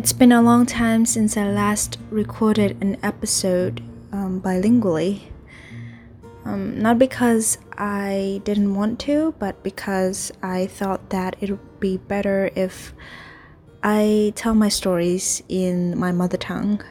It's 0.00 0.14
been 0.14 0.32
a 0.32 0.40
long 0.40 0.64
time 0.64 1.04
since 1.04 1.36
I 1.36 1.46
last 1.46 1.98
recorded 2.08 2.82
an 2.82 2.96
episode 3.02 3.82
um, 4.12 4.40
bilingually. 4.40 5.24
Um, 6.46 6.80
not 6.80 6.98
because 6.98 7.58
I 7.76 8.40
didn't 8.44 8.74
want 8.74 8.98
to, 9.00 9.34
but 9.38 9.62
because 9.62 10.32
I 10.42 10.68
thought 10.68 11.10
that 11.10 11.36
it 11.42 11.50
would 11.50 11.80
be 11.80 11.98
better 11.98 12.50
if 12.56 12.94
I 13.82 14.32
tell 14.36 14.54
my 14.54 14.70
stories 14.70 15.42
in 15.50 15.98
my 15.98 16.12
mother 16.12 16.38
tongue. 16.38 16.82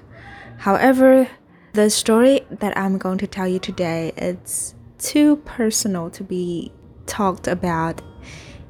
However, 0.57 1.27
the 1.73 1.89
story 1.89 2.41
that 2.51 2.77
I'm 2.77 2.99
going 2.99 3.17
to 3.17 3.27
tell 3.27 3.47
you 3.47 3.57
today 3.57 4.13
it's 4.17 4.75
too 4.99 5.37
personal 5.37 6.11
to 6.11 6.23
be 6.23 6.71
talked 7.07 7.47
about 7.47 8.03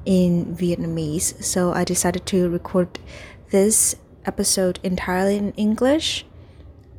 in 0.05 0.55
Vietnamese, 0.55 1.43
so 1.43 1.73
I 1.73 1.83
decided 1.83 2.25
to 2.27 2.47
record 2.47 2.99
this 3.49 3.97
episode 4.29 4.79
entirely 4.83 5.37
in 5.37 5.51
English. 5.53 6.23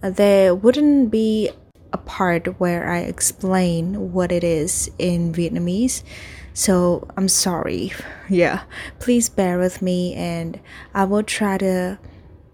There 0.03 0.53
wouldn't 0.55 1.11
be 1.11 1.51
a 1.93 1.99
part 1.99 2.59
where 2.59 2.91
I 2.91 2.99
explain 2.99 4.13
what 4.13 4.33
it 4.33 4.43
is 4.43 4.91
in 4.99 5.33
Vietnamese. 5.33 6.03
So 6.55 7.07
I'm 7.17 7.29
sorry. 7.29 7.93
Yeah, 8.31 8.63
please 9.01 9.29
bear 9.29 9.59
with 9.59 9.83
me 9.83 10.15
and 10.15 10.61
I 10.95 11.03
will 11.03 11.25
try 11.25 11.59
to 11.59 11.99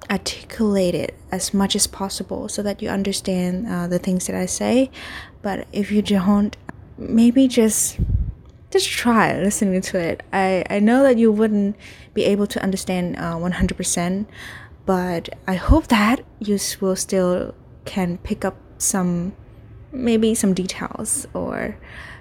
articulate 0.09 0.95
it 0.95 1.12
as 1.31 1.53
much 1.53 1.77
as 1.77 1.87
possible 1.87 2.48
so 2.48 2.62
that 2.62 2.81
you 2.81 2.89
understand 2.89 3.67
uh, 3.69 3.87
the 3.87 3.98
things 3.98 4.27
that 4.27 4.37
I 4.37 4.47
say. 4.47 4.91
But 5.43 5.69
if 5.73 5.93
you 5.93 6.01
don't, 6.01 6.56
maybe 6.97 7.47
just 7.47 8.01
just 8.70 8.89
try 8.89 9.39
listening 9.39 9.81
to 9.81 9.98
it. 9.98 10.23
I, 10.33 10.65
I 10.69 10.79
know 10.81 11.03
that 11.03 11.19
you 11.19 11.31
wouldn't 11.31 11.77
be 12.15 12.25
able 12.25 12.47
to 12.48 12.62
understand 12.62 13.17
uh, 13.17 13.37
100%, 13.37 14.27
but 14.87 15.29
I 15.47 15.55
hope 15.55 15.89
that 15.89 16.25
you 16.39 16.59
will 16.81 16.97
still 16.97 17.55
can 17.84 18.19
pick 18.19 18.45
up 18.45 18.56
some 18.79 19.34
maybe 19.93 20.34
some 20.34 20.55
details 20.55 21.27
or 21.34 21.77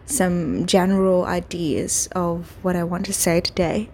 some 0.05 0.65
general 0.65 1.25
ideas 1.25 2.07
of 2.15 2.57
what 2.63 2.75
I 2.75 2.83
want 2.83 3.05
to 3.07 3.13
say 3.13 3.41
today. 3.41 3.89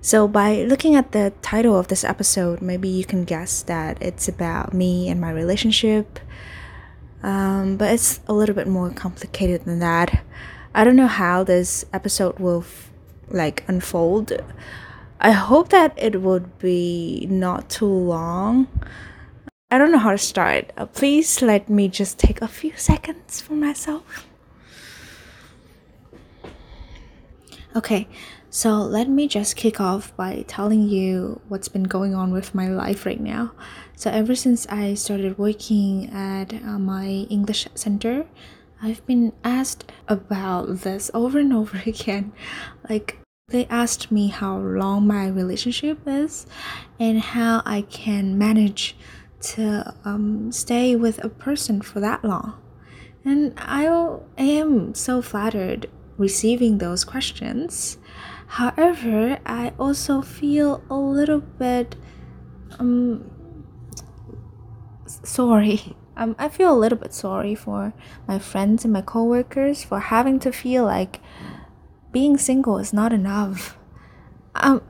So, 0.00 0.28
by 0.28 0.62
looking 0.64 0.94
at 0.96 1.12
the 1.12 1.32
title 1.40 1.78
of 1.78 1.88
this 1.88 2.04
episode, 2.04 2.60
maybe 2.60 2.88
you 2.88 3.04
can 3.04 3.24
guess 3.24 3.62
that 3.62 4.02
it's 4.02 4.28
about 4.28 4.74
me 4.74 5.08
and 5.08 5.18
my 5.20 5.30
relationship. 5.30 6.20
Um, 7.22 7.78
but 7.78 7.94
it's 7.94 8.20
a 8.28 8.34
little 8.34 8.54
bit 8.54 8.68
more 8.68 8.90
complicated 8.90 9.64
than 9.64 9.78
that. 9.78 10.22
I 10.74 10.84
don't 10.84 10.96
know 10.96 11.06
how 11.06 11.42
this 11.42 11.86
episode 11.92 12.38
will 12.38 12.66
like 13.28 13.64
unfold. 13.66 14.32
I 15.24 15.30
hope 15.30 15.70
that 15.70 15.94
it 15.96 16.20
would 16.20 16.58
be 16.58 17.26
not 17.30 17.70
too 17.70 17.86
long. 17.86 18.68
I 19.70 19.78
don't 19.78 19.90
know 19.90 19.96
how 19.96 20.10
to 20.10 20.18
start. 20.18 20.70
Uh, 20.76 20.84
please 20.84 21.40
let 21.40 21.70
me 21.70 21.88
just 21.88 22.18
take 22.18 22.42
a 22.42 22.46
few 22.46 22.76
seconds 22.76 23.40
for 23.40 23.54
myself. 23.54 24.26
Okay, 27.74 28.06
so 28.50 28.76
let 28.82 29.08
me 29.08 29.26
just 29.26 29.56
kick 29.56 29.80
off 29.80 30.14
by 30.14 30.44
telling 30.46 30.82
you 30.82 31.40
what's 31.48 31.68
been 31.68 31.84
going 31.84 32.14
on 32.14 32.30
with 32.30 32.54
my 32.54 32.68
life 32.68 33.06
right 33.06 33.18
now. 33.18 33.52
So, 33.96 34.10
ever 34.10 34.34
since 34.34 34.66
I 34.68 34.92
started 34.92 35.38
working 35.38 36.10
at 36.12 36.52
uh, 36.52 36.78
my 36.78 37.24
English 37.32 37.66
center, 37.74 38.26
I've 38.82 39.04
been 39.06 39.32
asked 39.42 39.90
about 40.06 40.80
this 40.84 41.10
over 41.14 41.38
and 41.38 41.54
over 41.54 41.80
again. 41.86 42.34
Like, 42.90 43.23
they 43.48 43.66
asked 43.66 44.10
me 44.10 44.28
how 44.28 44.56
long 44.56 45.06
my 45.06 45.28
relationship 45.28 45.98
is 46.06 46.46
and 46.98 47.20
how 47.20 47.62
I 47.66 47.82
can 47.82 48.38
manage 48.38 48.96
to 49.40 49.94
um, 50.04 50.50
stay 50.50 50.96
with 50.96 51.22
a 51.22 51.28
person 51.28 51.82
for 51.82 52.00
that 52.00 52.24
long. 52.24 52.54
And 53.22 53.52
I 53.58 53.84
am 54.38 54.94
so 54.94 55.20
flattered 55.20 55.90
receiving 56.16 56.78
those 56.78 57.04
questions. 57.04 57.98
However, 58.46 59.38
I 59.44 59.72
also 59.78 60.22
feel 60.22 60.82
a 60.88 60.96
little 60.96 61.40
bit 61.40 61.96
um, 62.78 63.30
sorry. 65.06 65.96
Um, 66.16 66.36
I 66.38 66.48
feel 66.48 66.72
a 66.72 66.78
little 66.78 66.96
bit 66.96 67.12
sorry 67.12 67.56
for 67.56 67.92
my 68.28 68.38
friends 68.38 68.84
and 68.84 68.92
my 68.92 69.00
coworkers 69.00 69.82
for 69.82 69.98
having 69.98 70.38
to 70.38 70.52
feel 70.52 70.84
like 70.84 71.18
being 72.14 72.38
single 72.38 72.78
is 72.78 72.92
not 72.92 73.12
enough. 73.12 73.76
Um, 74.54 74.80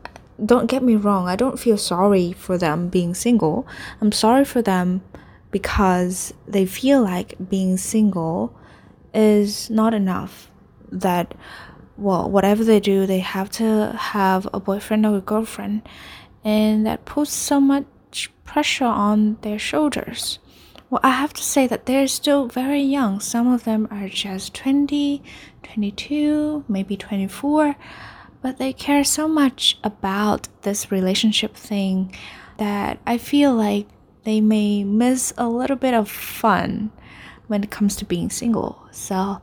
don't 0.45 0.67
get 0.67 0.83
me 0.83 0.95
wrong, 0.95 1.27
I 1.27 1.37
don't 1.37 1.59
feel 1.59 1.79
sorry 1.79 2.33
for 2.33 2.59
them 2.59 2.89
being 2.89 3.15
single. 3.15 3.67
I'm 4.01 4.13
sorry 4.13 4.45
for 4.45 4.61
them 4.61 5.03
because 5.51 6.35
they 6.47 6.67
feel 6.67 7.01
like 7.03 7.35
being 7.49 7.79
single 7.79 8.55
is 9.15 9.71
not 9.71 9.95
enough. 9.95 10.51
That, 10.93 11.35
well, 11.97 12.31
whatever 12.31 12.63
they 12.63 12.79
do, 12.79 13.07
they 13.07 13.21
have 13.21 13.49
to 13.53 13.97
have 13.99 14.47
a 14.53 14.61
boyfriend 14.61 15.07
or 15.07 15.17
a 15.17 15.21
girlfriend, 15.23 15.81
and 16.45 16.85
that 16.85 17.07
puts 17.07 17.33
so 17.33 17.59
much 17.59 18.31
pressure 18.45 18.85
on 18.85 19.39
their 19.41 19.59
shoulders. 19.59 20.39
Well, 20.95 21.01
I 21.03 21.11
have 21.11 21.33
to 21.33 21.43
say 21.43 21.67
that 21.67 21.87
they're 21.87 22.07
still 22.07 22.47
very 22.47 22.81
young. 22.81 23.19
Some 23.19 23.53
of 23.53 23.65
them 23.65 23.89
are 23.91 24.09
just 24.09 24.55
20, 24.55 25.25
22, 25.65 26.65
maybe 26.69 26.97
24 26.97 27.75
but 28.41 28.59
they 28.59 28.73
care 28.73 29.03
so 29.03 29.27
much 29.27 29.77
about 29.83 30.47
this 30.63 30.93
relationship 30.93 31.57
thing 31.57 32.15
that 32.59 33.01
I 33.05 33.19
feel 33.19 33.53
like 33.53 33.89
they 34.23 34.41
may 34.41 34.85
miss 34.85 35.33
a 35.37 35.49
little 35.49 35.75
bit 35.75 35.95
of 35.95 36.09
fun 36.09 36.93
when 37.49 37.65
it 37.65 37.73
comes 37.73 37.97
to 37.97 38.05
being 38.05 38.31
single. 38.31 38.87
So, 38.93 39.41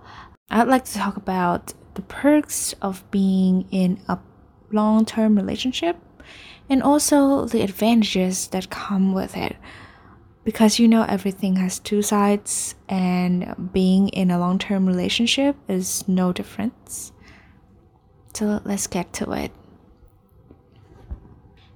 I'd 0.49 0.69
like 0.69 0.85
to 0.85 0.93
talk 0.93 1.17
about 1.17 1.73
the 1.95 2.03
perks 2.03 2.73
of 2.81 3.03
being 3.11 3.67
in 3.71 3.99
a 4.07 4.19
long 4.71 5.03
term 5.03 5.35
relationship 5.35 5.97
and 6.69 6.81
also 6.81 7.43
the 7.43 7.61
advantages 7.61 8.47
that 8.47 8.69
come 8.69 9.13
with 9.13 9.35
it. 9.35 9.57
Because 10.43 10.79
you 10.79 10.87
know, 10.87 11.03
everything 11.03 11.57
has 11.57 11.77
two 11.77 12.01
sides, 12.01 12.75
and 12.89 13.71
being 13.71 14.09
in 14.09 14.31
a 14.31 14.39
long 14.39 14.57
term 14.57 14.87
relationship 14.87 15.55
is 15.67 16.07
no 16.07 16.33
difference. 16.33 17.11
So 18.33 18.59
let's 18.65 18.87
get 18.87 19.13
to 19.13 19.31
it. 19.33 19.51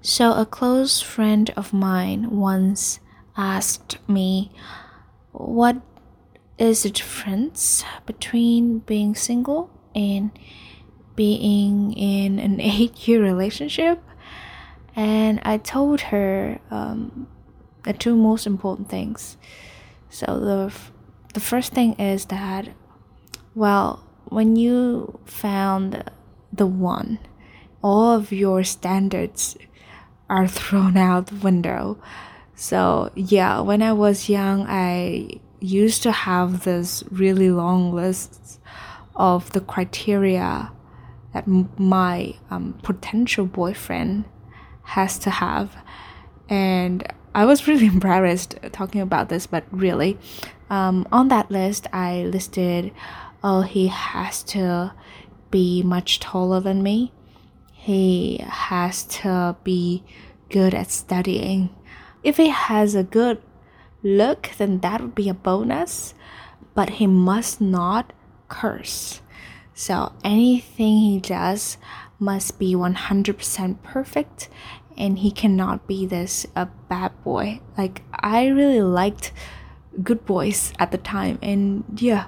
So, 0.01 0.33
a 0.33 0.45
close 0.45 1.01
friend 1.01 1.51
of 1.57 1.73
mine 1.73 2.29
once 2.29 2.99
asked 3.35 3.97
me, 4.07 4.51
What 5.31 5.81
is 6.59 6.83
the 6.83 6.91
difference 6.91 7.83
between 8.05 8.79
being 8.79 9.15
single 9.15 9.69
and 9.95 10.29
being 11.15 11.93
in 11.93 12.39
an 12.39 12.61
eight 12.61 13.07
year 13.07 13.21
relationship? 13.21 13.99
And 14.95 15.41
I 15.43 15.57
told 15.57 16.01
her 16.01 16.59
um, 16.69 17.27
the 17.85 17.93
two 17.93 18.15
most 18.15 18.45
important 18.45 18.89
things. 18.89 19.37
So, 20.09 20.25
the, 20.39 20.73
the 21.33 21.39
first 21.39 21.73
thing 21.73 21.93
is 21.93 22.25
that, 22.25 22.69
well, 23.53 24.03
when 24.25 24.55
you 24.55 25.19
found 25.25 26.03
the 26.55 26.67
one. 26.67 27.19
All 27.81 28.11
of 28.11 28.31
your 28.31 28.63
standards 28.63 29.57
are 30.29 30.47
thrown 30.59 30.97
out 30.97 31.27
the 31.27 31.35
window. 31.35 31.99
So, 32.55 33.11
yeah, 33.15 33.59
when 33.59 33.81
I 33.81 33.93
was 33.93 34.29
young, 34.29 34.65
I 34.67 35.41
used 35.59 36.03
to 36.03 36.11
have 36.11 36.63
this 36.63 37.03
really 37.11 37.49
long 37.49 37.93
list 37.93 38.59
of 39.15 39.51
the 39.51 39.61
criteria 39.61 40.71
that 41.33 41.47
my 41.47 42.35
um, 42.49 42.79
potential 42.81 43.45
boyfriend 43.45 44.25
has 44.83 45.19
to 45.19 45.29
have. 45.29 45.75
And 46.47 47.05
I 47.35 47.43
was 47.43 47.67
really 47.67 47.85
embarrassed 47.97 48.55
talking 48.71 49.01
about 49.01 49.27
this, 49.29 49.45
but 49.45 49.65
really, 49.69 50.17
um, 50.69 51.05
on 51.11 51.27
that 51.27 51.51
list, 51.51 51.85
I 51.91 52.23
listed, 52.23 52.93
oh, 53.43 53.61
he 53.61 53.87
has 53.87 54.41
to 54.43 54.93
be 55.51 55.83
much 55.83 56.19
taller 56.21 56.61
than 56.61 56.81
me. 56.81 57.11
He 57.73 58.43
has 58.47 59.03
to 59.21 59.57
be 59.63 60.03
good 60.49 60.73
at 60.73 60.89
studying. 60.89 61.75
If 62.23 62.37
he 62.37 62.47
has 62.49 62.95
a 62.95 63.03
good 63.03 63.41
look, 64.01 64.51
then 64.57 64.79
that 64.79 65.01
would 65.01 65.13
be 65.13 65.29
a 65.29 65.33
bonus, 65.33 66.15
but 66.73 66.91
he 66.91 67.05
must 67.05 67.59
not 67.59 68.13
curse. 68.47 69.21
So 69.73 70.13
anything 70.23 70.99
he 70.99 71.19
does 71.19 71.77
must 72.17 72.57
be 72.57 72.73
100% 72.73 73.83
perfect 73.83 74.49
and 74.97 75.19
he 75.19 75.31
cannot 75.31 75.87
be 75.87 76.05
this 76.05 76.45
a 76.55 76.67
bad 76.89 77.11
boy. 77.23 77.59
Like 77.77 78.03
I 78.13 78.47
really 78.47 78.81
liked 78.81 79.31
good 80.03 80.25
boys 80.25 80.73
at 80.79 80.91
the 80.91 80.97
time 80.97 81.39
and 81.41 81.83
yeah, 81.97 82.27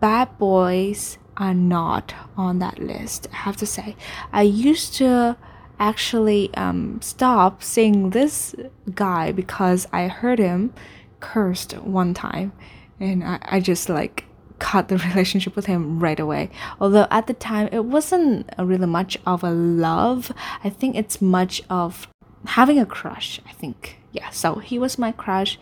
bad 0.00 0.38
boys 0.38 1.18
are 1.36 1.54
not 1.54 2.14
on 2.36 2.58
that 2.58 2.78
list. 2.78 3.26
I 3.32 3.36
have 3.36 3.56
to 3.56 3.66
say, 3.66 3.96
I 4.32 4.42
used 4.42 4.94
to 4.94 5.36
actually 5.78 6.52
um, 6.54 7.00
stopped 7.00 7.64
seeing 7.64 8.10
this 8.10 8.54
guy 8.94 9.32
because 9.32 9.88
I 9.92 10.08
heard 10.08 10.38
him 10.38 10.74
cursed 11.20 11.72
one 11.78 12.12
time, 12.12 12.52
and 13.00 13.24
I, 13.24 13.38
I 13.42 13.60
just 13.60 13.88
like 13.88 14.24
cut 14.60 14.88
the 14.88 14.98
relationship 15.08 15.56
with 15.56 15.66
him 15.66 15.98
right 15.98 16.20
away. 16.20 16.50
Although 16.80 17.08
at 17.10 17.26
the 17.26 17.34
time 17.34 17.68
it 17.72 17.84
wasn't 17.84 18.48
really 18.58 18.86
much 18.86 19.18
of 19.26 19.42
a 19.42 19.50
love. 19.50 20.30
I 20.62 20.70
think 20.70 20.94
it's 20.94 21.20
much 21.20 21.62
of 21.68 22.06
having 22.46 22.78
a 22.78 22.86
crush. 22.86 23.40
I 23.48 23.52
think 23.52 23.98
yeah. 24.12 24.30
So 24.30 24.56
he 24.56 24.78
was 24.78 24.98
my 24.98 25.12
crush, 25.12 25.58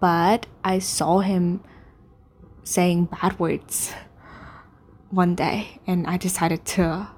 but 0.00 0.46
I 0.62 0.78
saw 0.78 1.20
him 1.20 1.62
saying 2.64 3.06
bad 3.06 3.38
words 3.38 3.92
one 5.10 5.34
day, 5.34 5.80
and 5.86 6.06
I 6.06 6.16
decided 6.16 6.64
to 6.76 7.08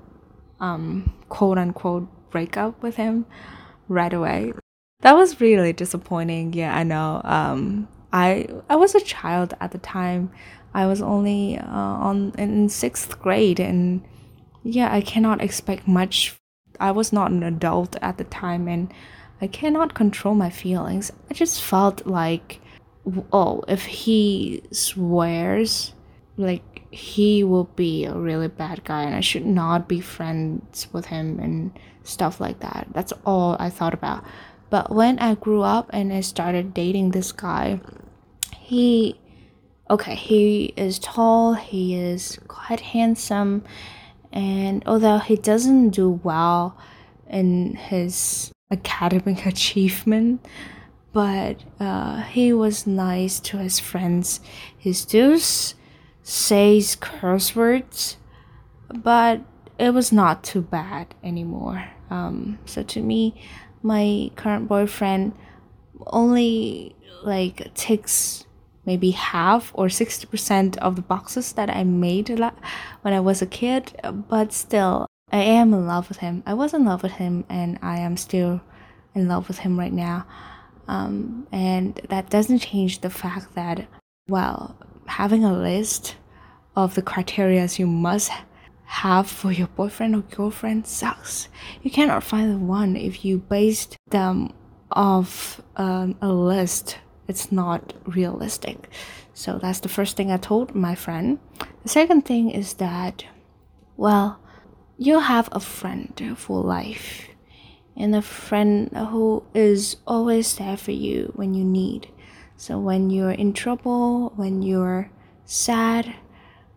um, 0.60 1.12
quote 1.28 1.58
unquote 1.58 2.08
break 2.30 2.56
up 2.56 2.82
with 2.82 2.96
him 2.96 3.26
right 3.88 4.12
away. 4.12 4.52
That 5.00 5.16
was 5.16 5.40
really 5.40 5.72
disappointing. 5.72 6.52
Yeah, 6.54 6.74
I 6.74 6.82
know. 6.82 7.20
Um, 7.24 7.88
I 8.12 8.48
I 8.68 8.76
was 8.76 8.94
a 8.94 9.00
child 9.00 9.54
at 9.60 9.72
the 9.72 9.78
time. 9.78 10.30
I 10.74 10.86
was 10.86 11.00
only 11.00 11.56
uh, 11.56 11.64
on 11.66 12.32
in 12.36 12.68
sixth 12.68 13.18
grade, 13.20 13.60
and 13.60 14.02
yeah, 14.62 14.92
I 14.92 15.00
cannot 15.00 15.40
expect 15.40 15.86
much. 15.86 16.36
I 16.80 16.90
was 16.90 17.12
not 17.12 17.30
an 17.30 17.42
adult 17.42 17.96
at 18.02 18.18
the 18.18 18.24
time, 18.24 18.66
and 18.66 18.92
I 19.40 19.46
cannot 19.46 19.94
control 19.94 20.34
my 20.34 20.50
feelings. 20.50 21.12
I 21.30 21.34
just 21.34 21.62
felt 21.62 22.06
like, 22.06 22.60
oh, 23.32 23.62
if 23.68 23.84
he 23.84 24.62
swears, 24.72 25.94
like 26.36 26.82
he 26.90 27.44
will 27.44 27.70
be 27.76 28.04
a 28.04 28.14
really 28.14 28.48
bad 28.48 28.82
guy, 28.84 29.02
and 29.04 29.14
I 29.14 29.20
should 29.20 29.46
not 29.46 29.88
be 29.88 30.00
friends 30.00 30.88
with 30.92 31.06
him 31.06 31.38
and 31.38 31.78
stuff 32.02 32.40
like 32.40 32.60
that. 32.60 32.88
That's 32.92 33.12
all 33.24 33.56
I 33.60 33.70
thought 33.70 33.94
about. 33.94 34.24
But 34.70 34.90
when 34.90 35.18
I 35.20 35.34
grew 35.34 35.62
up 35.62 35.88
and 35.92 36.12
I 36.12 36.20
started 36.20 36.74
dating 36.74 37.10
this 37.10 37.30
guy, 37.30 37.80
he 38.58 39.20
okay, 39.90 40.14
he 40.14 40.72
is 40.76 40.98
tall, 40.98 41.54
he 41.54 41.94
is 41.94 42.38
quite 42.48 42.80
handsome, 42.80 43.64
and 44.32 44.82
although 44.86 45.18
he 45.18 45.36
doesn't 45.36 45.90
do 45.90 46.10
well 46.22 46.76
in 47.28 47.74
his 47.74 48.52
academic 48.70 49.46
achievement, 49.54 50.44
but 51.12 51.62
uh, 51.78 52.22
he 52.22 52.52
was 52.52 52.86
nice 52.86 53.38
to 53.40 53.58
his 53.58 53.78
friends. 53.78 54.40
He 54.76 54.92
still 54.92 55.38
says 56.22 56.96
curse 56.96 57.54
words, 57.54 58.16
but 58.92 59.42
it 59.78 59.90
was 59.90 60.12
not 60.12 60.42
too 60.42 60.62
bad 60.62 61.14
anymore. 61.22 61.84
Um, 62.10 62.58
so 62.64 62.82
to 62.82 63.00
me, 63.00 63.40
my 63.82 64.30
current 64.34 64.66
boyfriend 64.66 65.34
only 66.06 66.96
like 67.22 67.72
takes 67.74 68.46
maybe 68.86 69.12
half 69.12 69.72
or 69.74 69.86
60% 69.86 70.76
of 70.78 70.96
the 70.96 71.02
boxes 71.02 71.52
that 71.52 71.70
I 71.70 71.84
made 71.84 72.28
when 72.28 73.14
I 73.14 73.20
was 73.20 73.42
a 73.42 73.46
kid, 73.46 73.92
but 74.28 74.52
still, 74.52 75.06
I 75.32 75.38
am 75.38 75.72
in 75.72 75.86
love 75.86 76.08
with 76.08 76.18
him. 76.18 76.42
I 76.46 76.54
was 76.54 76.74
in 76.74 76.84
love 76.84 77.02
with 77.02 77.12
him, 77.12 77.44
and 77.48 77.78
I 77.82 77.98
am 77.98 78.16
still 78.16 78.60
in 79.14 79.28
love 79.28 79.48
with 79.48 79.58
him 79.58 79.78
right 79.78 79.92
now. 79.92 80.26
Um, 80.86 81.46
and 81.50 81.94
that 82.08 82.30
doesn't 82.30 82.58
change 82.58 83.00
the 83.00 83.10
fact 83.10 83.54
that, 83.54 83.86
well, 84.28 84.76
having 85.06 85.44
a 85.44 85.52
list 85.52 86.16
of 86.76 86.94
the 86.94 87.02
criteria 87.02 87.68
you 87.76 87.86
must 87.86 88.30
have 88.84 89.28
for 89.28 89.50
your 89.50 89.68
boyfriend 89.68 90.14
or 90.14 90.20
girlfriend 90.20 90.86
sucks. 90.86 91.48
You 91.82 91.90
cannot 91.90 92.22
find 92.22 92.52
the 92.52 92.58
one 92.58 92.96
if 92.96 93.24
you 93.24 93.38
based 93.38 93.96
them 94.10 94.52
off 94.90 95.60
um, 95.76 96.16
a 96.20 96.28
list 96.28 96.98
it's 97.28 97.50
not 97.50 97.92
realistic. 98.04 98.88
So 99.32 99.58
that's 99.58 99.80
the 99.80 99.88
first 99.88 100.16
thing 100.16 100.30
I 100.30 100.36
told 100.36 100.74
my 100.74 100.94
friend. 100.94 101.38
The 101.82 101.88
second 101.88 102.22
thing 102.22 102.50
is 102.50 102.74
that, 102.74 103.24
well, 103.96 104.40
you 104.96 105.20
have 105.20 105.48
a 105.52 105.60
friend 105.60 106.34
for 106.36 106.62
life 106.62 107.28
and 107.96 108.14
a 108.14 108.22
friend 108.22 108.90
who 108.96 109.44
is 109.54 109.96
always 110.06 110.56
there 110.56 110.76
for 110.76 110.92
you 110.92 111.32
when 111.34 111.54
you 111.54 111.64
need. 111.64 112.08
So 112.56 112.78
when 112.78 113.10
you're 113.10 113.32
in 113.32 113.52
trouble, 113.52 114.32
when 114.36 114.62
you're 114.62 115.10
sad, 115.44 116.14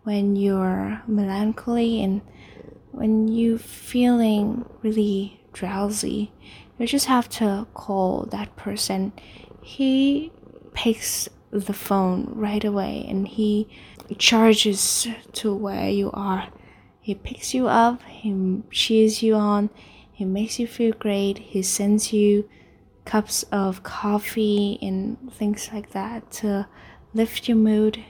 when 0.02 0.36
you're 0.36 1.02
melancholy, 1.06 2.02
and 2.02 2.20
when 2.90 3.28
you're 3.28 3.58
feeling 3.58 4.64
really 4.82 5.40
drowsy, 5.52 6.32
you 6.78 6.86
just 6.86 7.06
have 7.06 7.28
to 7.28 7.66
call 7.74 8.26
that 8.30 8.56
person. 8.56 9.12
He 9.62 10.32
picks 10.78 11.28
the 11.50 11.72
phone 11.72 12.30
right 12.36 12.64
away 12.64 13.04
and 13.08 13.26
he 13.26 13.68
charges 14.16 15.08
to 15.32 15.52
where 15.52 15.90
you 15.90 16.08
are. 16.12 16.46
He 17.00 17.16
picks 17.16 17.52
you 17.52 17.66
up, 17.66 18.00
he 18.04 18.62
cheers 18.70 19.20
you 19.20 19.34
on, 19.34 19.70
he 20.12 20.24
makes 20.24 20.60
you 20.60 20.68
feel 20.68 20.92
great, 20.92 21.38
he 21.38 21.62
sends 21.62 22.12
you 22.12 22.48
cups 23.04 23.42
of 23.50 23.82
coffee 23.82 24.78
and 24.80 25.16
things 25.32 25.68
like 25.72 25.90
that 25.90 26.30
to 26.30 26.68
lift 27.12 27.48
your 27.48 27.56
mood. 27.56 28.04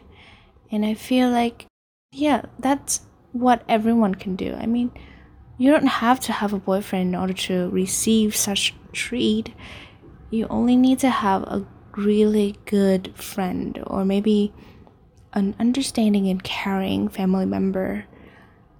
And 0.71 0.85
I 0.85 0.93
feel 0.93 1.31
like, 1.31 1.65
yeah, 2.13 2.43
that's 2.59 3.01
what 3.33 3.63
everyone 3.67 4.15
can 4.15 4.37
do. 4.37 4.55
I 4.61 4.67
mean, 4.67 4.91
you 5.57 5.71
don't 5.71 5.87
have 5.87 6.21
to 6.21 6.33
have 6.33 6.53
a 6.53 6.59
boyfriend 6.59 7.15
in 7.15 7.21
order 7.21 7.33
to 7.49 7.71
receive 7.71 8.37
such 8.37 8.75
treat. 8.93 9.55
You 10.29 10.47
only 10.51 10.77
need 10.77 10.99
to 10.99 11.09
have 11.09 11.45
a 11.45 11.67
really 11.99 12.57
good 12.65 13.13
friend 13.17 13.83
or 13.87 14.05
maybe 14.05 14.53
an 15.33 15.55
understanding 15.59 16.29
and 16.29 16.43
caring 16.43 17.09
family 17.09 17.45
member. 17.45 18.07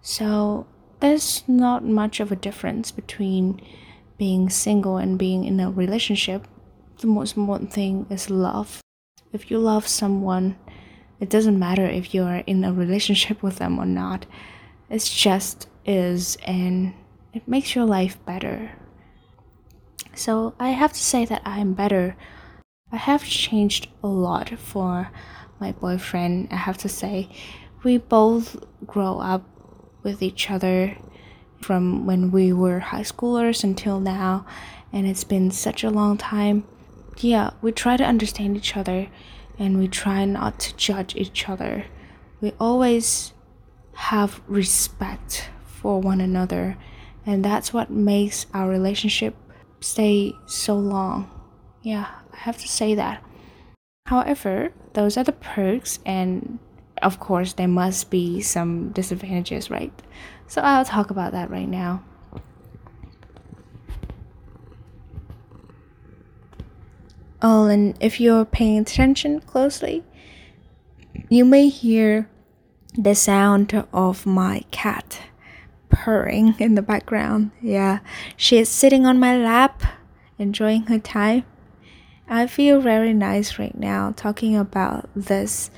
So 0.01 0.67
there's 1.01 1.43
not 1.47 1.85
much 1.85 2.21
of 2.21 2.33
a 2.33 2.37
difference 2.37 2.91
between 2.91 3.61
being 4.17 4.49
single 4.49 4.97
and 4.97 5.19
being 5.19 5.45
in 5.45 5.61
a 5.61 5.71
relationship. 5.71 6.47
The 7.01 7.07
most 7.07 7.37
important 7.37 7.73
thing 7.73 8.07
is 8.09 8.31
love. 8.31 8.81
If 9.33 9.51
you 9.51 9.59
love 9.59 9.87
someone, 9.87 10.57
it 11.21 11.29
doesn't 11.29 11.59
matter 11.59 11.85
if 11.85 12.15
you're 12.15 12.43
in 12.47 12.65
a 12.65 12.73
relationship 12.73 13.43
with 13.43 13.57
them 13.57 13.79
or 13.79 13.87
not. 13.87 14.27
It 14.89 15.03
just 15.03 15.69
is, 15.85 16.37
and 16.47 16.95
it 17.35 17.47
makes 17.47 17.75
your 17.75 17.85
life 17.85 18.25
better. 18.25 18.73
So 20.15 20.55
I 20.59 20.71
have 20.71 20.93
to 20.93 20.99
say 20.99 21.25
that 21.27 21.43
I'm 21.45 21.75
better 21.75 22.17
I 22.91 22.97
have 22.97 23.25
changed 23.25 23.89
a 24.03 24.09
lot 24.09 24.59
for 24.59 25.11
my 25.61 25.73
boyfriend, 25.73 26.49
I 26.51 26.57
have 26.57 26.79
to 26.79 26.89
say. 26.89 27.29
We 27.83 27.99
both 27.99 28.57
grow 28.87 29.19
up 29.19 29.45
with 30.03 30.23
each 30.23 30.51
other 30.51 30.97
from 31.61 32.07
when 32.07 32.31
we 32.31 32.53
were 32.53 32.79
high 32.79 33.03
schoolers 33.03 33.63
until 33.63 34.01
now, 34.01 34.47
and 34.93 35.07
it's 35.07 35.25
been 35.25 35.51
such 35.51 35.85
a 35.85 35.91
long 35.91 36.17
time. 36.17 36.65
Yeah, 37.19 37.51
we 37.61 37.73
try 37.73 37.97
to 37.97 38.05
understand 38.05 38.57
each 38.57 38.77
other 38.77 39.09
and 39.59 39.79
we 39.79 39.89
try 39.89 40.25
not 40.25 40.61
to 40.61 40.77
judge 40.77 41.17
each 41.17 41.49
other. 41.49 41.85
We 42.41 42.53
always 42.61 43.33
have 43.95 44.41
respect 44.47 45.51
for 45.67 46.01
one 46.01 46.21
another, 46.21 46.79
and 47.27 47.45
that's 47.45 47.73
what 47.73 47.91
makes 47.91 48.47
our 48.55 48.69
relationship 48.69 49.35
stay 49.81 50.33
so 50.47 50.77
long. 50.77 51.29
Yeah. 51.83 52.09
I 52.39 52.43
have 52.43 52.59
to 52.59 52.69
say 52.69 52.95
that. 52.95 53.23
However, 54.07 54.73
those 54.93 55.17
are 55.17 55.25
the 55.25 55.33
perks, 55.33 55.99
and 56.07 56.61
of 57.03 57.19
course, 57.19 57.53
there 57.55 57.69
must 57.69 58.11
be 58.11 58.41
some 58.41 58.91
disadvantages, 58.91 59.71
right? 59.71 59.93
So 60.47 60.63
I'll 60.63 60.85
talk 60.85 61.11
about 61.11 61.33
that 61.33 61.51
right 61.51 61.69
now. 61.69 62.05
Oh, 67.43 67.67
and 67.67 67.97
if 68.01 68.21
you're 68.21 68.45
paying 68.45 68.79
attention 68.79 69.41
closely, 69.41 70.05
you 71.29 71.45
may 71.45 71.69
hear 71.69 72.31
the 72.95 73.15
sound 73.15 73.85
of 73.93 74.27
my 74.27 74.65
cat 74.71 75.23
purring 75.89 76.55
in 76.59 76.77
the 76.77 76.83
background. 76.83 77.51
Yeah, 77.61 77.99
she 78.37 78.59
is 78.59 78.69
sitting 78.69 79.07
on 79.07 79.19
my 79.19 79.37
lap, 79.37 79.83
enjoying 80.39 80.83
her 80.85 80.99
time. 80.99 81.45
I 82.29 82.47
feel 82.47 82.81
very 82.81 83.15
nice 83.15 83.59
right 83.59 83.77
now 83.77 84.13
talking 84.15 84.57
about 84.57 85.09
this 85.17 85.71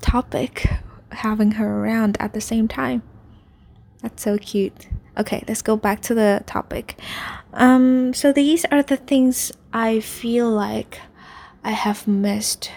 topic, 0.00 0.68
having 1.12 1.52
her 1.52 1.82
around 1.82 2.16
at 2.20 2.34
the 2.34 2.40
same 2.40 2.68
time. 2.68 3.02
That's 4.02 4.22
so 4.22 4.36
cute. 4.36 4.88
Okay, 5.18 5.42
let's 5.48 5.62
go 5.62 5.76
back 5.76 6.02
to 6.02 6.14
the 6.14 6.42
topic. 6.46 7.00
Um, 7.54 8.12
so 8.12 8.32
these 8.32 8.66
are 8.66 8.82
the 8.82 8.98
things 8.98 9.50
I 9.72 10.00
feel 10.00 10.50
like 10.50 11.00
I 11.64 11.70
have 11.70 12.06
missed 12.06 12.70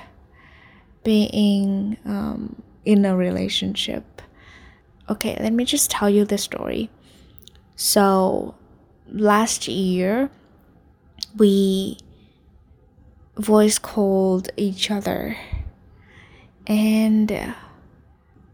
being 1.03 1.98
um, 2.05 2.62
in 2.86 3.03
a 3.03 3.15
relationship. 3.15 4.21
Okay, 5.09 5.38
let 5.39 5.51
me 5.51 5.65
just 5.65 5.91
tell 5.91 6.09
you 6.09 6.24
the 6.24 6.38
story. 6.38 6.89
So 7.75 8.55
last 9.12 9.67
year 9.67 10.29
we 11.38 11.98
voice 13.39 13.79
called 13.79 14.50
each 14.58 14.91
other. 14.91 15.38
And 16.67 17.55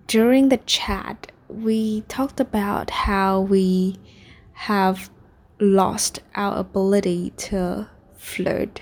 during 0.08 0.50
the 0.50 0.58
chat 0.58 1.32
we 1.48 2.02
talked 2.02 2.40
about 2.40 2.90
how 2.90 3.42
we 3.42 3.98
have 4.54 5.10
lost 5.60 6.20
our 6.36 6.58
ability 6.58 7.32
to 7.38 7.88
flirt. 8.18 8.82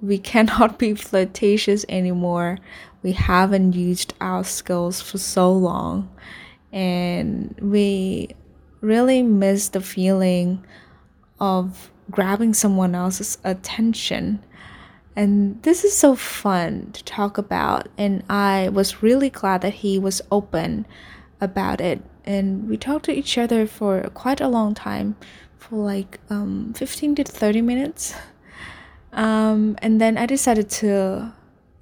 We 0.00 0.18
cannot 0.18 0.78
be 0.78 0.94
flirtatious 0.94 1.84
anymore. 1.88 2.58
We 3.02 3.12
haven't 3.12 3.74
used 3.74 4.14
our 4.20 4.44
skills 4.44 5.00
for 5.00 5.18
so 5.18 5.52
long. 5.52 6.10
And 6.72 7.54
we 7.60 8.34
really 8.80 9.22
miss 9.22 9.68
the 9.68 9.80
feeling 9.80 10.64
of 11.40 11.90
grabbing 12.10 12.54
someone 12.54 12.94
else's 12.94 13.38
attention. 13.44 14.42
And 15.16 15.62
this 15.62 15.82
is 15.82 15.96
so 15.96 16.14
fun 16.14 16.90
to 16.92 17.02
talk 17.04 17.38
about. 17.38 17.88
And 17.96 18.22
I 18.28 18.68
was 18.68 19.02
really 19.02 19.30
glad 19.30 19.62
that 19.62 19.74
he 19.74 19.98
was 19.98 20.20
open 20.30 20.86
about 21.40 21.80
it. 21.80 22.02
And 22.24 22.68
we 22.68 22.76
talked 22.76 23.06
to 23.06 23.12
each 23.12 23.38
other 23.38 23.66
for 23.66 24.02
quite 24.10 24.40
a 24.40 24.48
long 24.48 24.74
time 24.74 25.16
for 25.58 25.76
like 25.76 26.20
um, 26.28 26.74
15 26.74 27.14
to 27.16 27.24
30 27.24 27.62
minutes. 27.62 28.14
Um, 29.12 29.78
and 29.80 30.00
then 30.00 30.18
I 30.18 30.26
decided 30.26 30.68
to 30.82 31.32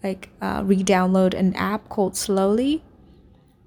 like 0.04 0.30
uh, 0.40 0.62
re-download 0.64 1.34
an 1.34 1.54
app 1.56 1.88
called 1.88 2.16
Slowly 2.16 2.84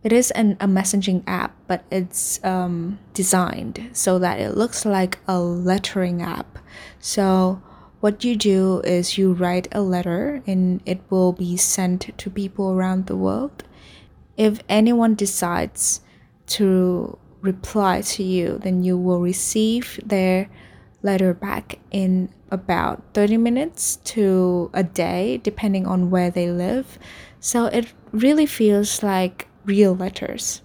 it 0.08 0.14
is 0.14 0.32
an, 0.32 0.56
a 0.62 0.68
messaging 0.68 1.22
app, 1.28 1.54
but 1.68 1.84
it's 1.92 2.42
um, 2.44 2.98
designed 3.14 3.90
so 3.92 4.18
that 4.20 4.40
it 4.40 4.56
looks 4.56 4.86
like 4.86 5.20
a 5.28 5.38
lettering 5.38 6.22
app. 6.22 6.60
So 7.00 7.62
what 8.00 8.24
you 8.24 8.36
do 8.36 8.82
is 8.82 9.18
you 9.18 9.34
write 9.34 9.68
a 9.72 9.82
letter 9.82 10.42
and 10.46 10.82
it 10.86 11.01
will 11.10 11.34
be 11.34 11.58
sent 11.58 12.18
to 12.18 12.30
people 12.30 12.72
around 12.72 13.08
the 13.08 13.16
world. 13.16 13.63
If 14.38 14.62
anyone 14.70 15.16
decides 15.16 16.01
to 16.48 17.18
reply 17.42 18.01
to 18.01 18.24
you, 18.24 18.60
then 18.62 18.84
you 18.84 18.98
will 18.98 19.20
receive 19.22 20.00
their 20.06 20.50
letter 21.01 21.34
back 21.34 21.80
in 21.92 22.30
about 22.51 23.04
30 23.13 23.38
minutes 23.38 23.98
to 23.98 24.70
a 24.74 24.84
day, 24.84 25.39
depending 25.44 25.86
on 25.86 26.10
where 26.10 26.30
they 26.30 26.50
live. 26.51 27.00
So 27.39 27.66
it 27.66 27.94
really 28.12 28.46
feels 28.46 29.04
like 29.04 29.48
real 29.66 29.96
letters. 29.96 30.62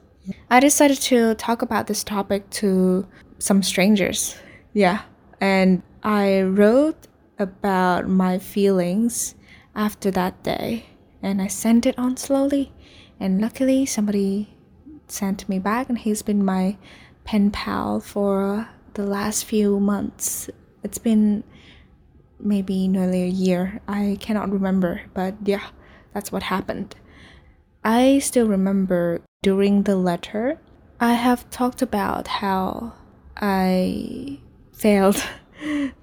I 0.51 0.61
decided 0.61 1.01
to 1.03 1.35
talk 1.35 1.63
about 1.63 1.87
this 1.87 2.05
topic 2.05 2.49
to 2.51 3.07
some 3.39 3.63
strangers. 3.63 4.37
Yeah. 4.73 5.03
And 5.41 5.83
I 6.03 6.43
wrote 6.43 7.09
about 7.39 8.09
my 8.09 8.39
feelings 8.39 9.35
after 9.75 10.11
that 10.11 10.43
day 10.43 10.87
and 11.23 11.41
I 11.41 11.47
sent 11.47 11.87
it 11.87 11.97
on 11.99 12.17
slowly. 12.17 12.73
And 13.21 13.41
luckily, 13.41 13.87
somebody 13.87 14.57
sent 15.07 15.49
me 15.49 15.59
back, 15.59 15.89
and 15.89 15.97
he's 15.97 16.23
been 16.23 16.45
my 16.45 16.77
pen 17.25 17.53
pal 17.53 18.01
for 18.01 18.69
the 18.95 19.05
last 19.05 19.45
few 19.45 19.79
months. 19.79 20.51
It's 20.83 20.99
been 20.99 21.45
maybe 22.41 22.89
nearly 22.89 23.23
a 23.23 23.27
year. 23.29 23.81
I 23.87 24.19
cannot 24.21 24.51
remember, 24.51 25.03
but 25.15 25.37
yeah, 25.45 25.69
that's 26.13 26.33
what 26.33 26.43
happened. 26.43 26.97
I 27.85 28.19
still 28.19 28.49
remember 28.49 29.21
during 29.43 29.85
the 29.85 29.97
letter, 29.97 30.59
I 30.99 31.15
have 31.15 31.49
talked 31.51 31.83
about 31.83 32.27
how 32.27 32.95
I 33.37 34.41
failed 34.73 35.25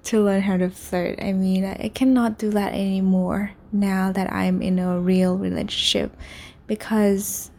to 0.04 0.22
learn 0.22 0.42
how 0.42 0.56
to 0.56 0.70
flirt. 0.70 1.22
I 1.22 1.32
mean, 1.32 1.64
I 1.64 1.88
cannot 1.88 2.38
do 2.38 2.50
that 2.50 2.72
anymore 2.72 3.52
now 3.72 4.12
that 4.12 4.32
I'm 4.32 4.62
in 4.62 4.78
a 4.78 4.98
real 4.98 5.36
relationship 5.36 6.16
because 6.66 7.50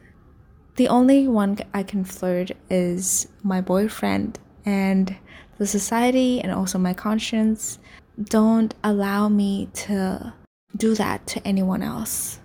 the 0.75 0.87
only 0.87 1.27
one 1.27 1.57
I 1.73 1.83
can 1.83 2.03
flirt 2.03 2.51
is 2.69 3.27
my 3.43 3.61
boyfriend 3.61 4.39
and 4.65 5.15
the 5.57 5.67
society 5.67 6.41
and 6.41 6.51
also 6.51 6.77
my 6.77 6.93
conscience 6.93 7.79
don't 8.23 8.73
allow 8.83 9.29
me 9.29 9.69
to 9.73 10.33
do 10.75 10.95
that 10.95 11.27
to 11.27 11.47
anyone 11.47 11.81
else 11.81 12.41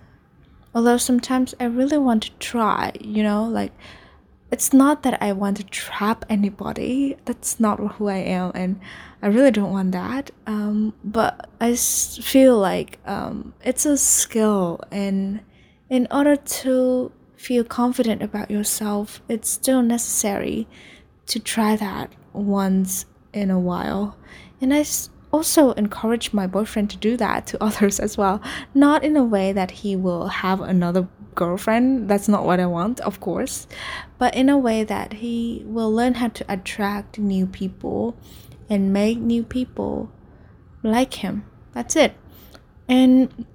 although 0.77 0.97
sometimes 0.97 1.55
I 1.59 1.65
really 1.65 1.97
want 1.97 2.21
to 2.23 2.31
try, 2.37 2.91
you 3.01 3.23
know, 3.23 3.45
like 3.45 3.71
it's 4.51 4.73
not 4.73 5.01
that 5.01 5.21
I 5.23 5.33
want 5.33 5.57
to 5.57 5.63
trap 5.63 6.23
anybody. 6.29 7.17
That's 7.25 7.59
not 7.59 7.79
who 7.93 8.07
I 8.07 8.17
am, 8.17 8.51
and 8.53 8.79
I 9.21 9.27
really 9.27 9.51
don't 9.51 9.71
want 9.71 9.91
that. 9.93 10.31
Um, 10.45 10.93
but 11.03 11.49
I 11.59 11.75
feel 11.75 12.57
like 12.57 12.99
um, 13.05 13.53
it's 13.63 13.85
a 13.85 13.97
skill, 13.97 14.79
and 14.91 15.41
in 15.89 16.07
order 16.11 16.35
to 16.35 17.11
feel 17.35 17.63
confident 17.63 18.21
about 18.21 18.51
yourself, 18.51 19.21
it's 19.29 19.49
still 19.49 19.81
necessary 19.81 20.67
to 21.27 21.39
try 21.39 21.75
that 21.75 22.13
once 22.33 23.05
in 23.33 23.51
a 23.51 23.59
while. 23.59 24.17
And 24.61 24.73
I 24.73 24.85
also 25.31 25.71
encourage 25.73 26.33
my 26.33 26.47
boyfriend 26.47 26.89
to 26.91 26.97
do 26.97 27.17
that 27.17 27.47
to 27.47 27.63
others 27.67 27.99
as 27.99 28.17
well. 28.17 28.41
Not 28.73 29.03
in 29.03 29.15
a 29.15 29.23
way 29.23 29.51
that 29.53 29.71
he 29.71 29.95
will 29.95 30.27
have 30.27 30.61
another 30.61 31.07
girlfriend, 31.35 32.09
that's 32.09 32.27
not 32.27 32.45
what 32.45 32.59
I 32.59 32.65
want, 32.65 32.99
of 33.01 33.19
course, 33.19 33.67
but 34.17 34.33
in 34.35 34.49
a 34.49 34.57
way 34.57 34.83
that 34.83 35.13
he 35.13 35.63
will 35.65 35.91
learn 35.93 36.15
how 36.15 36.29
to 36.29 36.45
attract 36.51 37.19
new 37.19 37.45
people 37.45 38.17
and 38.69 38.93
make 38.93 39.17
new 39.19 39.43
people 39.43 40.11
like 40.83 41.15
him. 41.15 41.45
That's 41.73 41.95
it. 41.95 42.13
And 42.87 43.45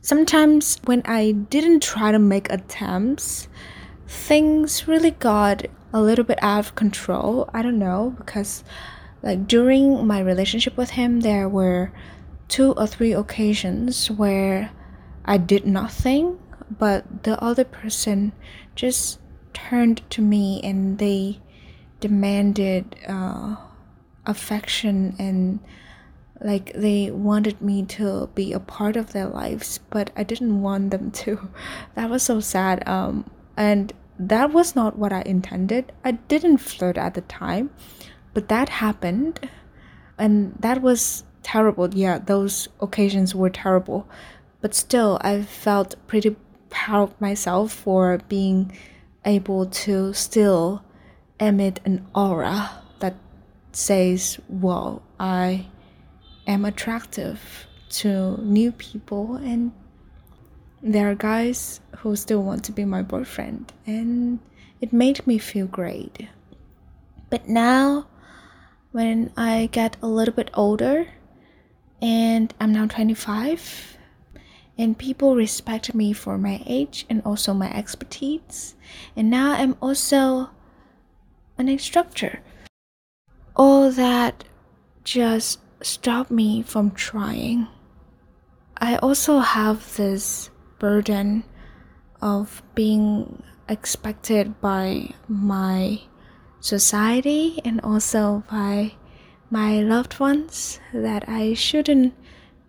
sometimes 0.00 0.78
when 0.84 1.02
I 1.04 1.32
didn't 1.32 1.82
try 1.82 2.12
to 2.12 2.18
make 2.18 2.50
attempts, 2.50 3.48
things 4.06 4.86
really 4.86 5.12
got 5.12 5.66
a 5.92 6.00
little 6.00 6.24
bit 6.24 6.38
out 6.42 6.60
of 6.60 6.74
control. 6.74 7.48
I 7.52 7.62
don't 7.62 7.78
know 7.78 8.14
because 8.18 8.62
like 9.22 9.46
during 9.46 10.06
my 10.06 10.20
relationship 10.20 10.76
with 10.76 10.90
him 10.90 11.20
there 11.20 11.48
were 11.48 11.92
two 12.48 12.72
or 12.72 12.86
three 12.86 13.12
occasions 13.12 14.10
where 14.10 14.70
I 15.24 15.38
did 15.38 15.66
nothing 15.66 16.38
but 16.78 17.24
the 17.24 17.42
other 17.42 17.64
person 17.64 18.32
just 18.74 19.18
turned 19.52 20.08
to 20.10 20.22
me 20.22 20.60
and 20.62 20.98
they 20.98 21.40
demanded 22.00 22.96
uh, 23.08 23.56
affection 24.26 25.14
and 25.18 25.60
like 26.40 26.72
they 26.74 27.10
wanted 27.10 27.60
me 27.62 27.82
to 27.82 28.28
be 28.34 28.52
a 28.52 28.60
part 28.60 28.96
of 28.96 29.12
their 29.12 29.26
lives 29.26 29.80
but 29.90 30.10
i 30.16 30.22
didn't 30.22 30.60
want 30.60 30.90
them 30.90 31.10
to 31.22 31.48
that 31.94 32.10
was 32.10 32.22
so 32.22 32.40
sad 32.40 32.86
um 32.88 33.28
and 33.56 33.92
that 34.18 34.52
was 34.52 34.74
not 34.74 34.98
what 34.98 35.12
i 35.12 35.22
intended 35.22 35.92
i 36.04 36.10
didn't 36.10 36.58
flirt 36.58 36.98
at 36.98 37.14
the 37.14 37.20
time 37.22 37.70
but 38.36 38.48
that 38.48 38.68
happened, 38.68 39.48
and 40.18 40.52
that 40.60 40.82
was 40.82 41.24
terrible. 41.42 41.88
Yeah, 41.94 42.18
those 42.18 42.68
occasions 42.82 43.34
were 43.34 43.48
terrible. 43.48 44.06
But 44.60 44.74
still, 44.74 45.16
I 45.22 45.40
felt 45.40 45.94
pretty 46.06 46.36
proud 46.68 47.04
of 47.04 47.18
myself 47.18 47.72
for 47.72 48.20
being 48.28 48.76
able 49.24 49.64
to 49.64 50.12
still 50.12 50.84
emit 51.40 51.80
an 51.86 52.06
aura 52.14 52.82
says, 53.76 54.40
well, 54.48 55.02
I 55.20 55.66
am 56.46 56.64
attractive 56.64 57.66
to 57.90 58.38
new 58.38 58.72
people 58.72 59.36
and 59.36 59.70
there 60.82 61.10
are 61.10 61.14
guys 61.14 61.80
who 61.98 62.16
still 62.16 62.42
want 62.42 62.64
to 62.64 62.72
be 62.72 62.86
my 62.86 63.02
boyfriend 63.02 63.74
and 63.86 64.38
it 64.80 64.94
made 64.94 65.26
me 65.26 65.36
feel 65.36 65.66
great. 65.66 66.26
But 67.28 67.50
now 67.50 68.06
when 68.92 69.30
I 69.36 69.68
get 69.72 69.98
a 70.00 70.06
little 70.06 70.32
bit 70.32 70.50
older 70.54 71.08
and 72.00 72.54
I'm 72.58 72.72
now 72.72 72.86
25 72.86 73.98
and 74.78 74.96
people 74.96 75.36
respect 75.36 75.94
me 75.94 76.14
for 76.14 76.38
my 76.38 76.62
age 76.64 77.04
and 77.10 77.20
also 77.26 77.52
my 77.52 77.70
expertise 77.76 78.74
and 79.14 79.28
now 79.28 79.52
I'm 79.52 79.76
also 79.82 80.48
an 81.58 81.68
instructor 81.68 82.40
all 83.56 83.90
that 83.90 84.44
just 85.02 85.58
stop 85.82 86.30
me 86.30 86.62
from 86.62 86.90
trying 86.92 87.66
I 88.78 88.96
also 88.96 89.38
have 89.38 89.96
this 89.96 90.50
burden 90.78 91.44
of 92.20 92.62
being 92.74 93.42
expected 93.68 94.60
by 94.60 95.14
my 95.28 96.02
society 96.60 97.58
and 97.64 97.80
also 97.80 98.44
by 98.50 98.92
my 99.48 99.80
loved 99.80 100.20
ones 100.20 100.78
that 100.92 101.26
I 101.26 101.54
shouldn't 101.54 102.12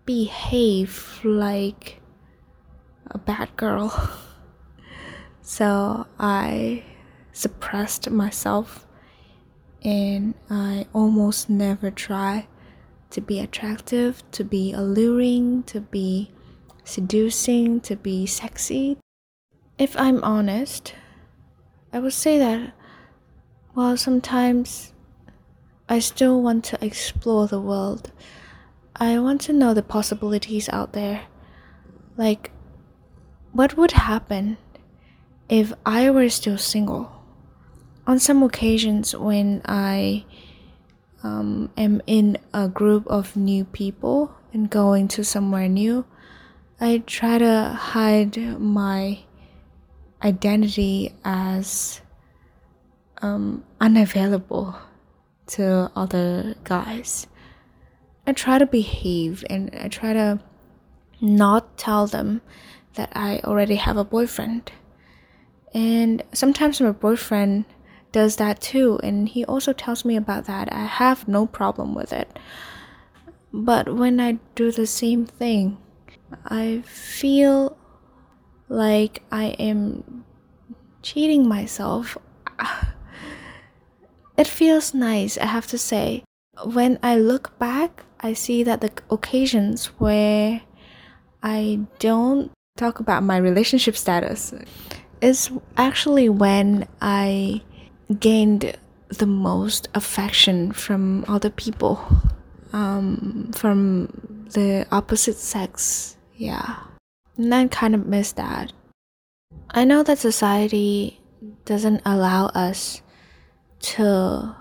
behave 0.05 1.19
like 1.25 1.99
a 3.11 3.17
bad 3.17 3.55
girl. 3.57 3.91
so 5.41 6.07
I 6.17 6.83
suppressed 7.33 8.09
myself 8.09 8.86
and 9.87 10.33
I 10.49 10.85
almost 10.91 11.49
never 11.49 11.89
try 11.89 12.47
to 13.09 13.21
be 13.21 13.39
attractive, 13.39 14.21
to 14.31 14.43
be 14.43 14.73
alluring, 14.73 15.63
to 15.63 15.79
be 15.79 16.29
seducing, 16.83 17.79
to 17.81 17.95
be 17.95 18.25
sexy. 18.25 18.97
If 19.77 19.97
I'm 19.97 20.21
honest, 20.25 20.93
I 21.93 21.99
would 21.99 22.11
say 22.11 22.37
that 22.37 22.73
while 23.75 23.95
sometimes 23.95 24.91
I 25.87 25.99
still 25.99 26.41
want 26.41 26.65
to 26.65 26.83
explore 26.83 27.47
the 27.47 27.61
world, 27.61 28.11
I 28.93 29.19
want 29.19 29.39
to 29.41 29.53
know 29.53 29.73
the 29.73 29.83
possibilities 29.83 30.67
out 30.67 30.91
there. 30.91 31.27
Like, 32.17 32.51
what 33.53 33.77
would 33.77 33.93
happen 33.93 34.57
if 35.47 35.71
I 35.85 36.09
were 36.09 36.27
still 36.27 36.57
single? 36.57 37.16
On 38.07 38.19
some 38.19 38.41
occasions, 38.41 39.13
when 39.13 39.61
I 39.65 40.23
um, 41.23 41.69
am 41.75 42.01
in 42.07 42.37
a 42.53 42.69
group 42.69 43.05
of 43.07 43.35
new 43.35 43.65
people 43.65 44.33
and 44.53 44.69
going 44.69 45.09
to 45.09 45.25
somewhere 45.25 45.67
new, 45.67 46.05
I 46.79 47.03
try 47.05 47.37
to 47.37 47.75
hide 47.77 48.37
my 48.61 49.19
identity 50.23 51.15
as 51.25 51.99
um, 53.21 53.65
unavailable 53.81 54.79
to 55.47 55.91
other 55.93 56.55
guys. 56.63 57.27
I 58.25 58.31
try 58.31 58.57
to 58.57 58.65
behave 58.65 59.43
and 59.49 59.69
I 59.75 59.89
try 59.89 60.13
to 60.13 60.39
not 61.19 61.77
tell 61.77 62.07
them 62.07 62.39
that 62.93 63.11
I 63.13 63.41
already 63.43 63.75
have 63.75 63.97
a 63.97 64.05
boyfriend. 64.05 64.71
And 65.73 66.23
sometimes 66.31 66.79
my 66.79 66.91
boyfriend 66.91 67.65
does 68.17 68.37
that 68.37 68.59
too, 68.59 68.99
and 69.03 69.29
he 69.29 69.45
also 69.45 69.73
tells 69.73 70.03
me 70.03 70.15
about 70.15 70.45
that. 70.45 70.73
I 70.73 70.85
have 70.85 71.27
no 71.27 71.45
problem 71.45 71.93
with 71.93 72.11
it. 72.11 72.39
But 73.53 73.93
when 73.93 74.19
I 74.19 74.39
do 74.55 74.71
the 74.71 74.87
same 74.87 75.27
thing, 75.27 75.77
I 76.43 76.81
feel 76.81 77.77
like 78.69 79.21
I 79.31 79.53
am 79.59 80.25
cheating 81.03 81.47
myself. 81.47 82.17
It 84.35 84.47
feels 84.47 84.93
nice, 84.93 85.37
I 85.37 85.45
have 85.45 85.67
to 85.67 85.77
say. 85.77 86.23
When 86.63 86.99
I 87.01 87.17
look 87.17 87.57
back, 87.57 88.03
I 88.19 88.33
see 88.33 88.61
that 88.63 88.81
the 88.81 88.91
occasions 89.09 89.87
where 89.97 90.61
I 91.41 91.81
don't 91.97 92.51
talk 92.77 92.99
about 92.99 93.23
my 93.23 93.37
relationship 93.37 93.97
status 93.97 94.53
is 95.21 95.49
actually 95.75 96.29
when 96.29 96.87
I 97.01 97.61
gained 98.19 98.77
the 99.09 99.25
most 99.25 99.87
affection 99.93 100.71
from 100.71 101.25
other 101.27 101.49
people, 101.49 102.03
um, 102.73 103.51
from 103.55 104.07
the 104.53 104.85
opposite 104.91 105.37
sex. 105.37 106.17
Yeah. 106.35 106.77
And 107.37 107.53
I 107.53 107.67
kind 107.67 107.95
of 107.95 108.05
miss 108.05 108.31
that. 108.33 108.73
I 109.71 109.83
know 109.83 110.03
that 110.03 110.19
society 110.19 111.19
doesn't 111.65 112.01
allow 112.05 112.47
us 112.47 113.01
to 113.79 114.55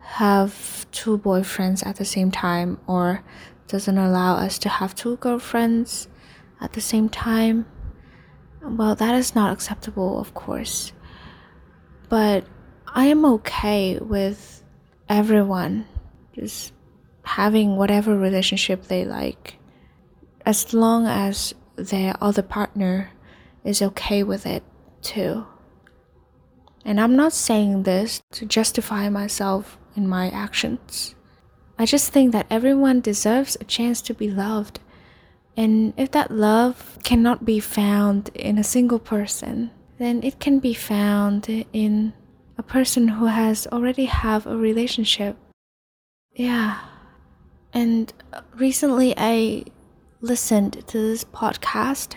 have 0.00 0.86
two 0.92 1.18
boyfriends 1.18 1.86
at 1.86 1.96
the 1.96 2.04
same 2.04 2.30
time 2.30 2.78
or 2.86 3.22
doesn't 3.68 3.98
allow 3.98 4.36
us 4.36 4.58
to 4.58 4.68
have 4.68 4.94
two 4.94 5.16
girlfriends 5.16 6.08
at 6.60 6.72
the 6.72 6.80
same 6.80 7.08
time. 7.08 7.66
Well, 8.62 8.94
that 8.94 9.14
is 9.14 9.34
not 9.34 9.52
acceptable, 9.52 10.18
of 10.18 10.34
course. 10.34 10.92
But 12.08 12.46
I 12.96 13.08
am 13.08 13.26
okay 13.26 13.98
with 13.98 14.64
everyone 15.06 15.84
just 16.32 16.72
having 17.24 17.76
whatever 17.76 18.16
relationship 18.16 18.84
they 18.84 19.04
like 19.04 19.58
as 20.46 20.72
long 20.72 21.06
as 21.06 21.52
their 21.76 22.14
other 22.22 22.40
partner 22.40 23.10
is 23.64 23.82
okay 23.82 24.22
with 24.22 24.46
it 24.46 24.62
too. 25.02 25.46
And 26.86 26.98
I'm 26.98 27.14
not 27.16 27.34
saying 27.34 27.82
this 27.82 28.22
to 28.30 28.46
justify 28.46 29.10
myself 29.10 29.76
in 29.94 30.08
my 30.08 30.30
actions. 30.30 31.14
I 31.78 31.84
just 31.84 32.14
think 32.14 32.32
that 32.32 32.46
everyone 32.48 33.02
deserves 33.02 33.58
a 33.60 33.64
chance 33.64 34.00
to 34.02 34.14
be 34.14 34.30
loved. 34.30 34.80
And 35.54 35.92
if 35.98 36.12
that 36.12 36.30
love 36.30 36.98
cannot 37.04 37.44
be 37.44 37.60
found 37.60 38.30
in 38.34 38.56
a 38.56 38.64
single 38.64 38.98
person, 38.98 39.70
then 39.98 40.22
it 40.22 40.40
can 40.40 40.60
be 40.60 40.72
found 40.72 41.66
in 41.74 42.14
a 42.58 42.62
person 42.62 43.08
who 43.08 43.26
has 43.26 43.66
already 43.68 44.06
have 44.06 44.46
a 44.46 44.56
relationship. 44.56 45.36
Yeah. 46.32 46.80
And 47.72 48.12
recently 48.54 49.14
I 49.16 49.64
listened 50.20 50.86
to 50.88 50.98
this 50.98 51.24
podcast 51.24 52.14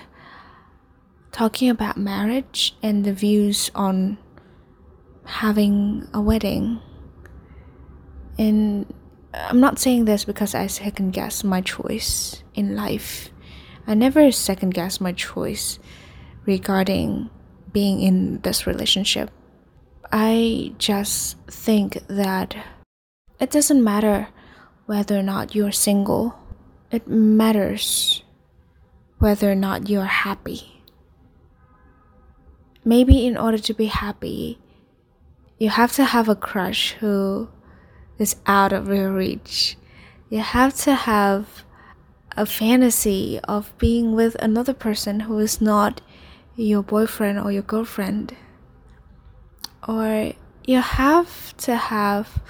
talking 1.31 1.69
about 1.69 1.97
marriage 1.97 2.75
and 2.81 3.03
the 3.03 3.13
views 3.13 3.69
on 3.75 4.17
having 5.25 6.07
a 6.13 6.21
wedding. 6.21 6.81
And 8.37 8.91
I'm 9.33 9.59
not 9.59 9.79
saying 9.79 10.05
this 10.05 10.25
because 10.25 10.55
I 10.55 10.67
second 10.67 11.11
guess 11.11 11.43
my 11.43 11.61
choice 11.61 12.41
in 12.55 12.75
life. 12.75 13.29
I 13.85 13.93
never 13.93 14.31
second 14.31 14.73
guess 14.73 15.01
my 15.01 15.11
choice 15.11 15.79
regarding 16.45 17.29
being 17.71 18.01
in 18.01 18.39
this 18.41 18.65
relationship. 18.65 19.29
I 20.11 20.73
just 20.77 21.37
think 21.47 22.05
that 22.07 22.55
it 23.39 23.51
doesn't 23.51 23.83
matter 23.83 24.29
whether 24.85 25.19
or 25.19 25.23
not 25.23 25.53
you're 25.53 25.71
single, 25.71 26.37
it 26.91 27.07
matters 27.07 28.23
whether 29.19 29.51
or 29.51 29.55
not 29.55 29.87
you're 29.87 30.05
happy. 30.05 30.81
Maybe 32.83 33.27
in 33.27 33.37
order 33.37 33.59
to 33.59 33.73
be 33.73 33.85
happy, 33.85 34.57
you 35.59 35.69
have 35.69 35.91
to 35.93 36.05
have 36.05 36.27
a 36.27 36.35
crush 36.35 36.93
who 36.93 37.49
is 38.17 38.37
out 38.47 38.73
of 38.73 38.87
your 38.87 39.11
reach. 39.11 39.77
You 40.29 40.39
have 40.39 40.73
to 40.85 40.95
have 40.95 41.63
a 42.35 42.45
fantasy 42.45 43.39
of 43.43 43.77
being 43.77 44.15
with 44.15 44.35
another 44.35 44.73
person 44.73 45.21
who 45.21 45.37
is 45.39 45.61
not 45.61 46.01
your 46.55 46.81
boyfriend 46.81 47.39
or 47.39 47.51
your 47.51 47.63
girlfriend. 47.63 48.35
Or 49.87 50.33
you 50.65 50.81
have 50.81 51.55
to 51.57 51.75
have 51.75 52.41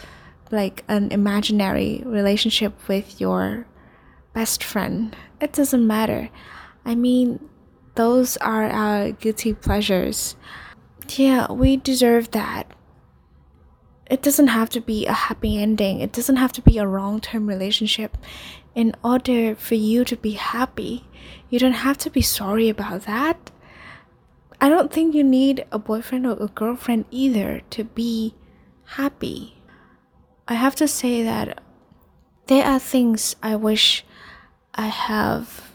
like 0.52 0.84
an 0.88 1.12
imaginary 1.12 2.02
relationship 2.06 2.74
with 2.88 3.22
your 3.22 3.68
best 4.34 4.64
friend. 4.64 5.16
It 5.40 5.54
doesn't 5.54 5.86
matter. 5.86 6.30
I 6.86 6.96
mean, 6.96 7.40
those 7.96 8.38
are 8.38 8.66
our 8.66 9.12
guilty 9.12 9.54
pleasures. 9.54 10.36
Yeah, 11.10 11.52
we 11.52 11.78
deserve 11.78 12.32
that 12.32 12.68
it 14.10 14.24
doesn't 14.24 14.48
have 14.48 14.70
to 14.72 14.82
be 14.82 15.06
a 15.06 15.14
happy 15.14 15.62
ending. 15.62 16.00
It 16.00 16.12
doesn't 16.12 16.38
have 16.38 16.52
to 16.54 16.62
be 16.62 16.78
a 16.78 16.84
long 16.84 17.22
term 17.22 17.48
relationship. 17.48 18.18
In 18.74 18.96
order 19.04 19.56
for 19.56 19.76
you 19.76 20.04
to 20.06 20.16
be 20.16 20.32
happy, 20.32 21.06
you 21.50 21.60
don't 21.60 21.84
have 21.86 21.98
to 22.00 22.10
be 22.10 22.22
sorry 22.22 22.70
about 22.70 23.04
that. 23.04 23.52
I 24.62 24.68
don't 24.68 24.92
think 24.92 25.16
you 25.16 25.24
need 25.24 25.66
a 25.72 25.80
boyfriend 25.80 26.26
or 26.26 26.34
a 26.34 26.48
girlfriend 26.48 27.06
either 27.12 27.62
to 27.70 27.84
be 27.86 28.36
happy. 28.86 29.56
I 30.48 30.56
have 30.56 30.76
to 30.76 30.88
say 30.88 31.24
that 31.24 31.62
there 32.48 32.66
are 32.66 32.80
things 32.80 33.36
I 33.42 33.56
wish 33.56 34.04
I 34.74 34.88
have 34.88 35.72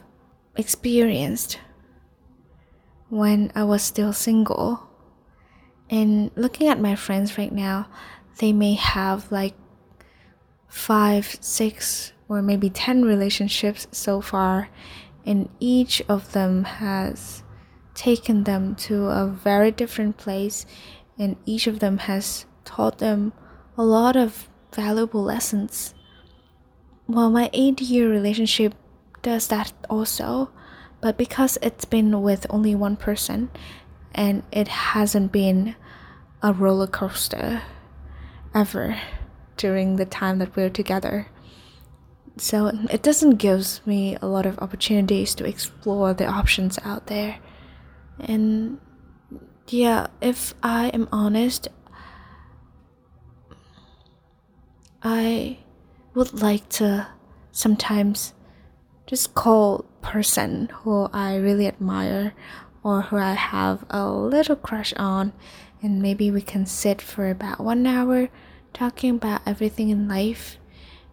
experienced 0.56 1.60
when 3.08 3.52
I 3.54 3.64
was 3.64 3.82
still 3.82 4.12
single. 4.12 4.88
And 5.88 6.30
looking 6.34 6.68
at 6.68 6.80
my 6.80 6.94
friends 6.94 7.38
right 7.38 7.52
now, 7.52 7.88
they 8.38 8.52
may 8.52 8.74
have 8.74 9.30
like 9.30 9.54
five, 10.66 11.38
six, 11.40 12.12
or 12.28 12.42
maybe 12.42 12.68
10 12.68 13.04
relationships 13.04 13.86
so 13.92 14.20
far, 14.20 14.68
and 15.24 15.48
each 15.60 16.02
of 16.08 16.32
them 16.32 16.64
has 16.64 17.43
taken 17.94 18.44
them 18.44 18.74
to 18.74 19.06
a 19.06 19.26
very 19.26 19.70
different 19.70 20.16
place, 20.16 20.66
and 21.18 21.36
each 21.46 21.66
of 21.66 21.78
them 21.78 21.98
has 21.98 22.46
taught 22.64 22.98
them 22.98 23.32
a 23.76 23.84
lot 23.84 24.16
of 24.16 24.48
valuable 24.72 25.22
lessons. 25.22 25.94
Well, 27.06 27.30
my 27.30 27.50
eight 27.52 27.80
year 27.80 28.10
relationship 28.10 28.74
does 29.22 29.48
that 29.48 29.72
also, 29.88 30.50
but 31.00 31.16
because 31.16 31.58
it's 31.62 31.84
been 31.84 32.22
with 32.22 32.46
only 32.50 32.74
one 32.74 32.96
person 32.96 33.50
and 34.14 34.42
it 34.52 34.68
hasn't 34.68 35.32
been 35.32 35.76
a 36.42 36.52
roller 36.52 36.86
coaster 36.86 37.62
ever 38.54 39.00
during 39.56 39.96
the 39.96 40.06
time 40.06 40.38
that 40.38 40.54
we're 40.56 40.70
together. 40.70 41.28
So 42.36 42.72
it 42.90 43.02
doesn't 43.02 43.36
give 43.36 43.80
me 43.86 44.16
a 44.20 44.26
lot 44.26 44.46
of 44.46 44.58
opportunities 44.58 45.34
to 45.36 45.46
explore 45.46 46.14
the 46.14 46.26
options 46.26 46.78
out 46.84 47.06
there. 47.06 47.38
And 48.18 48.78
yeah, 49.68 50.06
if 50.20 50.54
I 50.62 50.88
am 50.88 51.08
honest, 51.10 51.68
I 55.02 55.58
would 56.14 56.40
like 56.40 56.68
to 56.80 57.08
sometimes 57.52 58.32
just 59.06 59.34
call 59.34 59.84
person 60.00 60.70
who 60.82 61.08
I 61.12 61.36
really 61.36 61.66
admire 61.66 62.32
or 62.82 63.02
who 63.02 63.16
I 63.16 63.32
have 63.32 63.84
a 63.90 64.10
little 64.10 64.56
crush 64.56 64.94
on 64.94 65.32
and 65.82 66.00
maybe 66.00 66.30
we 66.30 66.40
can 66.40 66.64
sit 66.64 67.02
for 67.02 67.28
about 67.28 67.60
1 67.60 67.86
hour 67.86 68.28
talking 68.72 69.16
about 69.16 69.42
everything 69.46 69.90
in 69.90 70.08
life. 70.08 70.58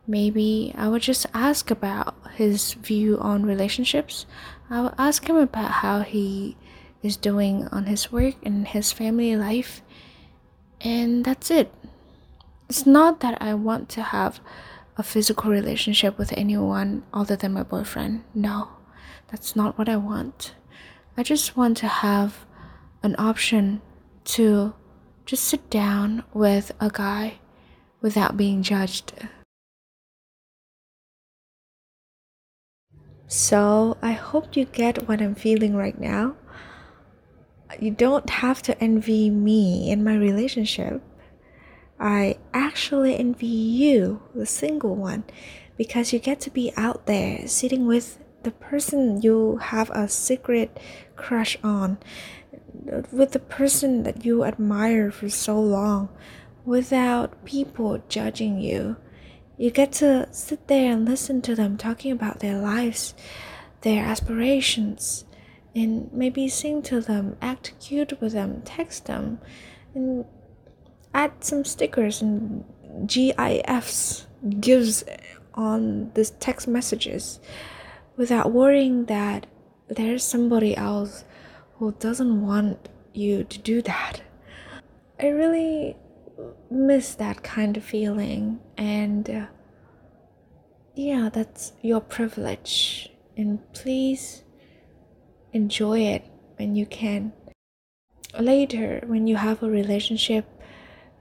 Maybe 0.07 0.73
I 0.77 0.87
would 0.87 1.01
just 1.01 1.25
ask 1.33 1.69
about 1.69 2.15
his 2.35 2.73
view 2.73 3.17
on 3.19 3.43
relationships. 3.43 4.25
I 4.69 4.81
would 4.81 4.95
ask 4.97 5.27
him 5.27 5.35
about 5.35 5.71
how 5.83 6.01
he 6.01 6.57
is 7.03 7.17
doing 7.17 7.67
on 7.67 7.85
his 7.85 8.11
work 8.11 8.35
and 8.43 8.67
his 8.67 8.91
family 8.91 9.35
life. 9.35 9.81
And 10.79 11.25
that's 11.25 11.51
it. 11.51 11.73
It's 12.69 12.85
not 12.85 13.19
that 13.19 13.41
I 13.41 13.53
want 13.53 13.89
to 13.89 14.01
have 14.01 14.39
a 14.97 15.03
physical 15.03 15.51
relationship 15.51 16.17
with 16.17 16.33
anyone 16.37 17.03
other 17.13 17.35
than 17.35 17.53
my 17.53 17.63
boyfriend. 17.63 18.23
No, 18.33 18.69
that's 19.29 19.55
not 19.55 19.77
what 19.77 19.89
I 19.89 19.97
want. 19.97 20.53
I 21.17 21.23
just 21.23 21.57
want 21.57 21.77
to 21.77 21.87
have 21.87 22.45
an 23.03 23.15
option 23.17 23.81
to 24.23 24.73
just 25.25 25.43
sit 25.43 25.69
down 25.69 26.23
with 26.33 26.71
a 26.79 26.89
guy 26.89 27.39
without 28.01 28.37
being 28.37 28.63
judged. 28.63 29.13
So, 33.27 33.97
I 34.01 34.11
hope 34.11 34.57
you 34.57 34.65
get 34.65 35.07
what 35.07 35.21
I'm 35.21 35.35
feeling 35.35 35.75
right 35.75 35.99
now. 35.99 36.35
You 37.79 37.91
don't 37.91 38.29
have 38.29 38.61
to 38.63 38.83
envy 38.83 39.29
me 39.29 39.89
in 39.89 40.03
my 40.03 40.15
relationship. 40.15 41.01
I 41.99 42.37
actually 42.53 43.15
envy 43.15 43.45
you, 43.45 44.21
the 44.33 44.45
single 44.45 44.95
one, 44.95 45.23
because 45.77 46.11
you 46.11 46.19
get 46.19 46.39
to 46.41 46.49
be 46.49 46.73
out 46.75 47.05
there 47.05 47.47
sitting 47.47 47.85
with 47.85 48.17
the 48.43 48.51
person 48.51 49.21
you 49.21 49.57
have 49.57 49.89
a 49.91 50.09
secret 50.09 50.79
crush 51.15 51.57
on, 51.63 51.99
with 53.11 53.31
the 53.33 53.39
person 53.39 54.03
that 54.03 54.25
you 54.25 54.43
admire 54.43 55.11
for 55.11 55.29
so 55.29 55.59
long, 55.59 56.09
without 56.65 57.45
people 57.45 58.01
judging 58.09 58.59
you. 58.59 58.97
You 59.57 59.69
get 59.69 59.91
to 59.93 60.27
sit 60.31 60.67
there 60.67 60.91
and 60.91 61.07
listen 61.07 61.41
to 61.43 61.53
them 61.53 61.77
talking 61.77 62.11
about 62.11 62.39
their 62.39 62.57
lives, 62.57 63.13
their 63.81 64.03
aspirations, 64.03 65.25
and 65.75 66.11
maybe 66.11 66.47
sing 66.47 66.81
to 66.83 67.01
them, 67.01 67.37
act 67.41 67.73
cute 67.79 68.19
with 68.19 68.33
them, 68.33 68.61
text 68.63 69.05
them, 69.05 69.39
and 69.93 70.25
add 71.13 71.43
some 71.43 71.63
stickers 71.63 72.21
and 72.21 72.65
GIFs, 73.07 74.27
gives 74.59 75.03
on 75.53 76.11
the 76.13 76.25
text 76.25 76.67
messages 76.67 77.39
without 78.17 78.51
worrying 78.51 79.05
that 79.05 79.45
there's 79.87 80.23
somebody 80.23 80.75
else 80.75 81.25
who 81.75 81.91
doesn't 81.93 82.41
want 82.45 82.89
you 83.13 83.43
to 83.43 83.59
do 83.59 83.81
that. 83.81 84.21
I 85.19 85.27
really 85.27 85.95
miss 86.69 87.15
that 87.15 87.43
kind 87.43 87.77
of 87.77 87.83
feeling 87.83 88.59
and 88.77 89.29
uh, 89.29 89.45
yeah 90.95 91.29
that's 91.31 91.73
your 91.81 92.01
privilege 92.01 93.09
and 93.37 93.59
please 93.73 94.43
enjoy 95.53 95.99
it 95.99 96.25
when 96.57 96.75
you 96.75 96.85
can 96.85 97.33
later 98.39 99.01
when 99.05 99.27
you 99.27 99.35
have 99.35 99.61
a 99.61 99.69
relationship 99.69 100.45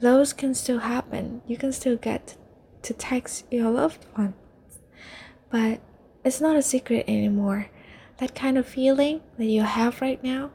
those 0.00 0.32
can 0.32 0.54
still 0.54 0.78
happen 0.80 1.42
you 1.46 1.56
can 1.56 1.72
still 1.72 1.96
get 1.96 2.36
to 2.82 2.94
text 2.94 3.44
your 3.50 3.70
loved 3.70 4.06
ones 4.16 4.34
but 5.50 5.80
it's 6.24 6.40
not 6.40 6.56
a 6.56 6.62
secret 6.62 7.04
anymore 7.08 7.68
that 8.18 8.34
kind 8.34 8.56
of 8.56 8.66
feeling 8.66 9.20
that 9.38 9.46
you 9.46 9.62
have 9.62 10.00
right 10.00 10.22
now 10.22 10.50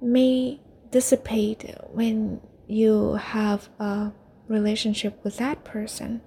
may 0.00 0.60
dissipate 0.90 1.74
when 1.92 2.40
you 2.66 3.14
have 3.14 3.68
a 3.78 4.12
relationship 4.48 5.22
with 5.24 5.38
that 5.38 5.64
person. 5.64 6.20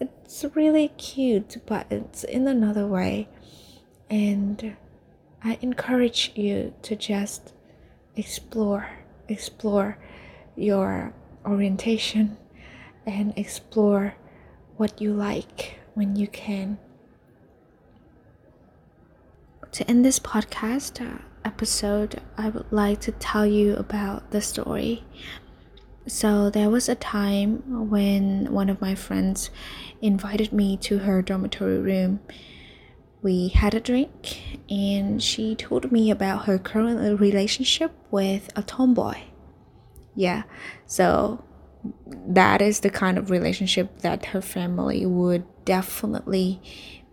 It's 0.00 0.44
really 0.54 0.88
cute, 0.88 1.58
but 1.66 1.86
it's 1.90 2.24
in 2.24 2.46
another 2.46 2.86
way. 2.86 3.28
And 4.08 4.76
I 5.42 5.58
encourage 5.60 6.32
you 6.34 6.74
to 6.82 6.96
just 6.96 7.52
explore, 8.16 8.88
explore 9.28 9.98
your 10.56 11.14
orientation 11.44 12.36
and 13.06 13.32
explore 13.36 14.14
what 14.76 15.00
you 15.00 15.12
like 15.12 15.78
when 15.94 16.16
you 16.16 16.26
can. 16.28 16.78
To 19.72 19.88
end 19.88 20.04
this 20.04 20.18
podcast 20.18 21.00
uh, 21.00 21.18
episode, 21.44 22.20
I 22.36 22.48
would 22.48 22.70
like 22.70 23.00
to 23.02 23.12
tell 23.12 23.46
you 23.46 23.76
about 23.76 24.32
the 24.32 24.40
story 24.40 25.04
so 26.06 26.50
there 26.50 26.70
was 26.70 26.88
a 26.88 26.94
time 26.94 27.88
when 27.88 28.52
one 28.52 28.68
of 28.68 28.80
my 28.80 28.94
friends 28.94 29.50
invited 30.00 30.52
me 30.52 30.76
to 30.78 30.98
her 30.98 31.22
dormitory 31.22 31.78
room. 31.78 32.20
We 33.22 33.48
had 33.48 33.74
a 33.74 33.80
drink 33.80 34.40
and 34.70 35.22
she 35.22 35.54
told 35.54 35.92
me 35.92 36.10
about 36.10 36.46
her 36.46 36.58
current 36.58 37.20
relationship 37.20 37.92
with 38.10 38.50
a 38.56 38.62
tomboy. 38.62 39.18
Yeah, 40.14 40.44
so 40.86 41.44
that 42.26 42.62
is 42.62 42.80
the 42.80 42.90
kind 42.90 43.18
of 43.18 43.30
relationship 43.30 44.00
that 44.00 44.26
her 44.26 44.40
family 44.40 45.04
would 45.06 45.44
definitely 45.64 46.60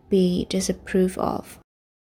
be 0.10 0.46
disapprove 0.50 1.18
of. 1.18 1.60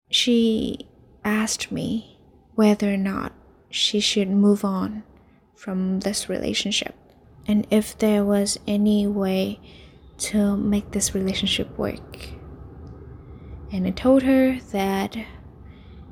She 0.09 0.87
asked 1.23 1.71
me 1.71 2.19
whether 2.55 2.93
or 2.93 2.97
not 2.97 3.33
she 3.69 3.99
should 3.99 4.29
move 4.29 4.63
on 4.63 5.03
from 5.55 5.99
this 6.01 6.29
relationship 6.29 6.95
and 7.47 7.67
if 7.69 7.97
there 7.97 8.23
was 8.23 8.59
any 8.67 9.05
way 9.07 9.59
to 10.17 10.55
make 10.57 10.91
this 10.91 11.15
relationship 11.15 11.77
work. 11.77 12.38
And 13.71 13.85
I 13.85 13.91
told 13.91 14.23
her 14.23 14.59
that 14.71 15.15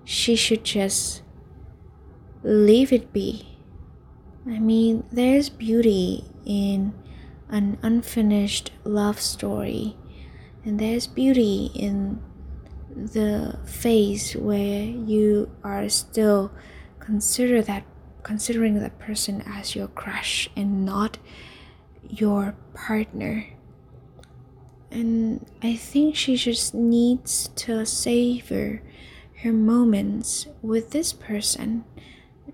she 0.03 0.35
should 0.35 0.63
just 0.63 1.23
leave 2.43 2.93
it 2.93 3.11
be. 3.11 3.57
I 4.45 4.59
mean, 4.59 5.03
there's 5.11 5.49
beauty 5.49 6.25
in 6.45 6.93
an 7.49 7.77
unfinished 7.81 8.71
love 8.83 9.19
story, 9.19 9.97
and 10.63 10.79
there's 10.79 11.07
beauty 11.07 11.71
in 11.73 12.21
the 12.95 13.59
phase 13.65 14.33
where 14.33 14.83
you 14.83 15.51
are 15.63 15.89
still 15.89 16.51
consider 16.99 17.61
that 17.61 17.83
considering 18.23 18.79
that 18.79 18.99
person 18.99 19.41
as 19.45 19.75
your 19.75 19.87
crush 19.87 20.49
and 20.55 20.85
not 20.85 21.17
your 22.09 22.55
partner. 22.73 23.45
And 24.89 25.45
I 25.61 25.75
think 25.75 26.15
she 26.15 26.35
just 26.35 26.73
needs 26.73 27.49
to 27.55 27.85
savor 27.85 28.81
her 29.43 29.53
moments 29.53 30.47
with 30.61 30.91
this 30.91 31.13
person. 31.13 31.83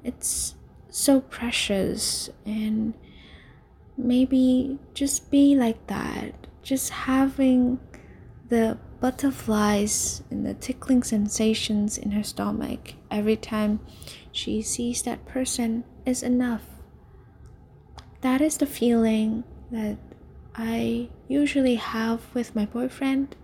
It's 0.03 0.55
so 0.89 1.21
precious 1.21 2.29
and 2.45 2.93
maybe 3.97 4.79
just 4.93 5.31
be 5.31 5.55
like 5.55 5.87
that. 5.87 6.47
Just 6.61 6.89
having 6.91 7.79
the 8.49 8.77
butterflies 8.99 10.23
and 10.29 10.45
the 10.45 10.53
tickling 10.53 11.03
sensations 11.03 11.97
in 11.97 12.11
her 12.11 12.23
stomach 12.23 12.93
every 13.11 13.35
time 13.35 13.79
she 14.31 14.61
sees 14.61 15.01
that 15.03 15.25
person 15.25 15.83
is 16.05 16.23
enough. 16.23 16.63
That 18.21 18.41
is 18.41 18.57
the 18.57 18.65
feeling 18.65 19.43
that 19.71 19.97
I 20.55 21.09
usually 21.27 21.75
have 21.75 22.21
with 22.33 22.55
my 22.55 22.65
boyfriend, 22.65 23.35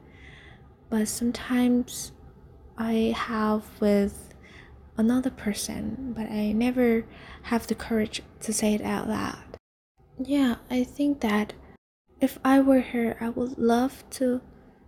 but 0.89 1.07
sometimes 1.07 2.11
I 2.77 3.13
have 3.15 3.63
with 3.79 4.33
another 4.97 5.29
person, 5.29 6.13
but 6.15 6.29
I 6.29 6.51
never 6.51 7.05
have 7.43 7.67
the 7.67 7.75
courage 7.75 8.21
to 8.41 8.53
say 8.53 8.73
it 8.73 8.81
out 8.81 9.07
loud. 9.07 9.57
Yeah, 10.19 10.55
I 10.69 10.83
think 10.83 11.21
that 11.21 11.53
if 12.19 12.37
I 12.43 12.59
were 12.59 12.81
her, 12.81 13.17
I 13.19 13.29
would 13.29 13.57
love 13.57 14.03
to 14.11 14.41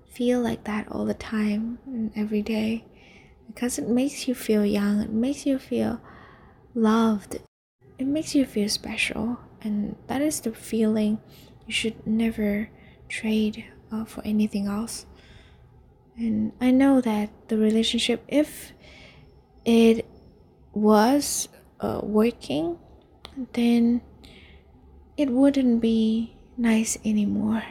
feel 0.05 0.41
like 0.41 0.65
that 0.65 0.91
all 0.91 1.05
the 1.05 1.13
time 1.13 1.79
and 1.85 2.11
every 2.15 2.41
day 2.41 2.83
because 3.47 3.77
it 3.77 3.87
makes 3.87 4.27
you 4.27 4.35
feel 4.35 4.65
young, 4.65 5.01
it 5.01 5.11
makes 5.11 5.45
you 5.45 5.57
feel 5.59 6.01
loved, 6.73 7.39
it 7.97 8.07
makes 8.07 8.35
you 8.35 8.45
feel 8.45 8.69
special, 8.69 9.39
and 9.61 9.95
that 10.07 10.21
is 10.21 10.39
the 10.39 10.53
feeling 10.53 11.19
you 11.67 11.73
should 11.73 12.05
never 12.07 12.69
trade 13.09 13.65
uh, 13.91 14.05
for 14.05 14.21
anything 14.25 14.67
else. 14.67 15.05
And 16.17 16.51
I 16.61 16.71
know 16.71 17.01
that 17.01 17.29
the 17.47 17.57
relationship, 17.57 18.23
if 18.27 18.73
it 19.65 20.05
was 20.73 21.49
uh, 21.79 22.01
working, 22.03 22.77
then 23.53 24.01
it 25.17 25.29
wouldn't 25.29 25.81
be 25.81 26.35
nice 26.57 26.97
anymore. 27.05 27.63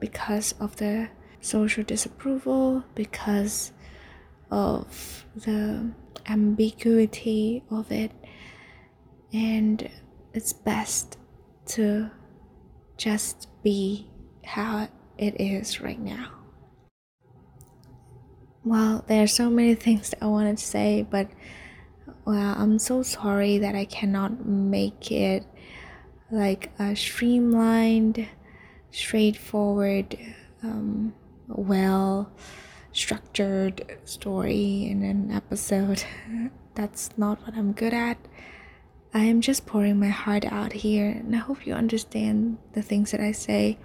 because 0.00 0.54
of 0.58 0.76
the 0.76 1.08
social 1.40 1.84
disapproval, 1.84 2.84
because 2.94 3.72
of 4.50 5.24
the 5.36 5.92
ambiguity 6.26 7.62
of 7.70 7.92
it, 7.92 8.10
and 9.32 9.88
it's 10.32 10.52
best 10.52 11.18
to 11.66 12.10
just 13.00 13.48
be 13.62 14.06
how 14.44 14.86
it 15.16 15.40
is 15.40 15.80
right 15.80 15.98
now. 15.98 16.30
Well, 18.62 19.04
there 19.08 19.22
are 19.22 19.26
so 19.26 19.48
many 19.48 19.74
things 19.74 20.10
that 20.10 20.22
I 20.22 20.26
wanted 20.26 20.58
to 20.58 20.64
say, 20.64 21.06
but 21.08 21.30
well, 22.26 22.54
I'm 22.58 22.78
so 22.78 23.02
sorry 23.02 23.56
that 23.56 23.74
I 23.74 23.86
cannot 23.86 24.44
make 24.44 25.10
it 25.10 25.46
like 26.30 26.70
a 26.78 26.94
streamlined, 26.94 28.28
straightforward, 28.90 30.18
um, 30.62 31.14
well 31.48 32.30
structured 32.92 33.98
story 34.04 34.86
in 34.90 35.02
an 35.02 35.30
episode. 35.30 36.04
That's 36.74 37.16
not 37.16 37.40
what 37.46 37.56
I'm 37.56 37.72
good 37.72 37.94
at. 37.94 38.18
I 39.12 39.24
am 39.24 39.40
just 39.40 39.66
pouring 39.66 39.98
my 39.98 40.08
heart 40.08 40.44
out 40.44 40.72
here, 40.72 41.08
and 41.08 41.34
I 41.34 41.38
hope 41.38 41.66
you 41.66 41.74
understand 41.74 42.58
the 42.74 42.82
things 42.82 43.10
that 43.10 43.20
I 43.20 43.32
say. 43.32 43.76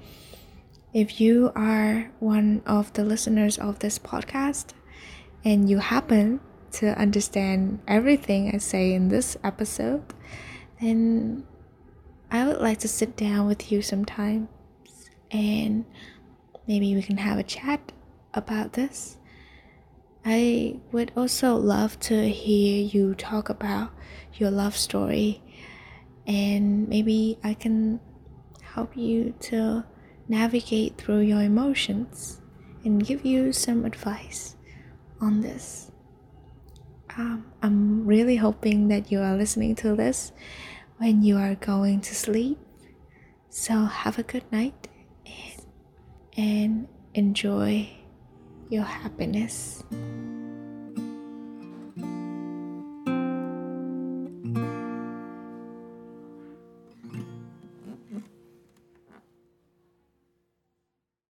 If 0.93 1.19
you 1.19 1.51
are 1.55 2.11
one 2.19 2.61
of 2.65 2.93
the 2.93 3.03
listeners 3.03 3.57
of 3.57 3.79
this 3.79 3.97
podcast 3.97 4.73
and 5.43 5.69
you 5.69 5.79
happen 5.79 6.39
to 6.73 6.97
understand 6.99 7.79
everything 7.87 8.53
I 8.53 8.59
say 8.59 8.93
in 8.93 9.09
this 9.09 9.35
episode, 9.43 10.03
then 10.79 11.43
I 12.29 12.45
would 12.45 12.61
like 12.61 12.79
to 12.79 12.87
sit 12.87 13.17
down 13.17 13.47
with 13.47 13.71
you 13.71 13.81
sometimes 13.81 14.47
and 15.31 15.85
maybe 16.67 16.95
we 16.95 17.01
can 17.01 17.17
have 17.17 17.37
a 17.37 17.43
chat 17.43 17.91
about 18.33 18.73
this. 18.73 19.17
I 20.27 20.79
would 20.91 21.11
also 21.15 21.55
love 21.55 21.99
to 21.99 22.27
hear 22.27 22.83
you 22.83 23.13
talk 23.13 23.49
about 23.49 23.91
your 24.33 24.49
love 24.49 24.75
story, 24.75 25.43
and 26.25 26.89
maybe 26.89 27.37
I 27.43 27.53
can 27.53 27.99
help 28.63 28.97
you 28.97 29.35
to 29.41 29.85
navigate 30.27 30.97
through 30.97 31.19
your 31.19 31.43
emotions 31.43 32.41
and 32.83 33.05
give 33.05 33.23
you 33.23 33.53
some 33.53 33.85
advice 33.85 34.55
on 35.21 35.41
this. 35.41 35.91
Um, 37.15 37.45
I'm 37.61 38.07
really 38.07 38.37
hoping 38.37 38.87
that 38.87 39.11
you 39.11 39.19
are 39.19 39.37
listening 39.37 39.75
to 39.75 39.95
this 39.95 40.31
when 40.97 41.21
you 41.21 41.37
are 41.37 41.53
going 41.53 42.01
to 42.01 42.15
sleep. 42.15 42.57
So, 43.49 43.85
have 43.85 44.17
a 44.17 44.23
good 44.23 44.51
night 44.51 44.87
and, 45.25 45.65
and 46.35 46.87
enjoy 47.13 48.04
your 48.69 48.83
happiness. 48.83 49.83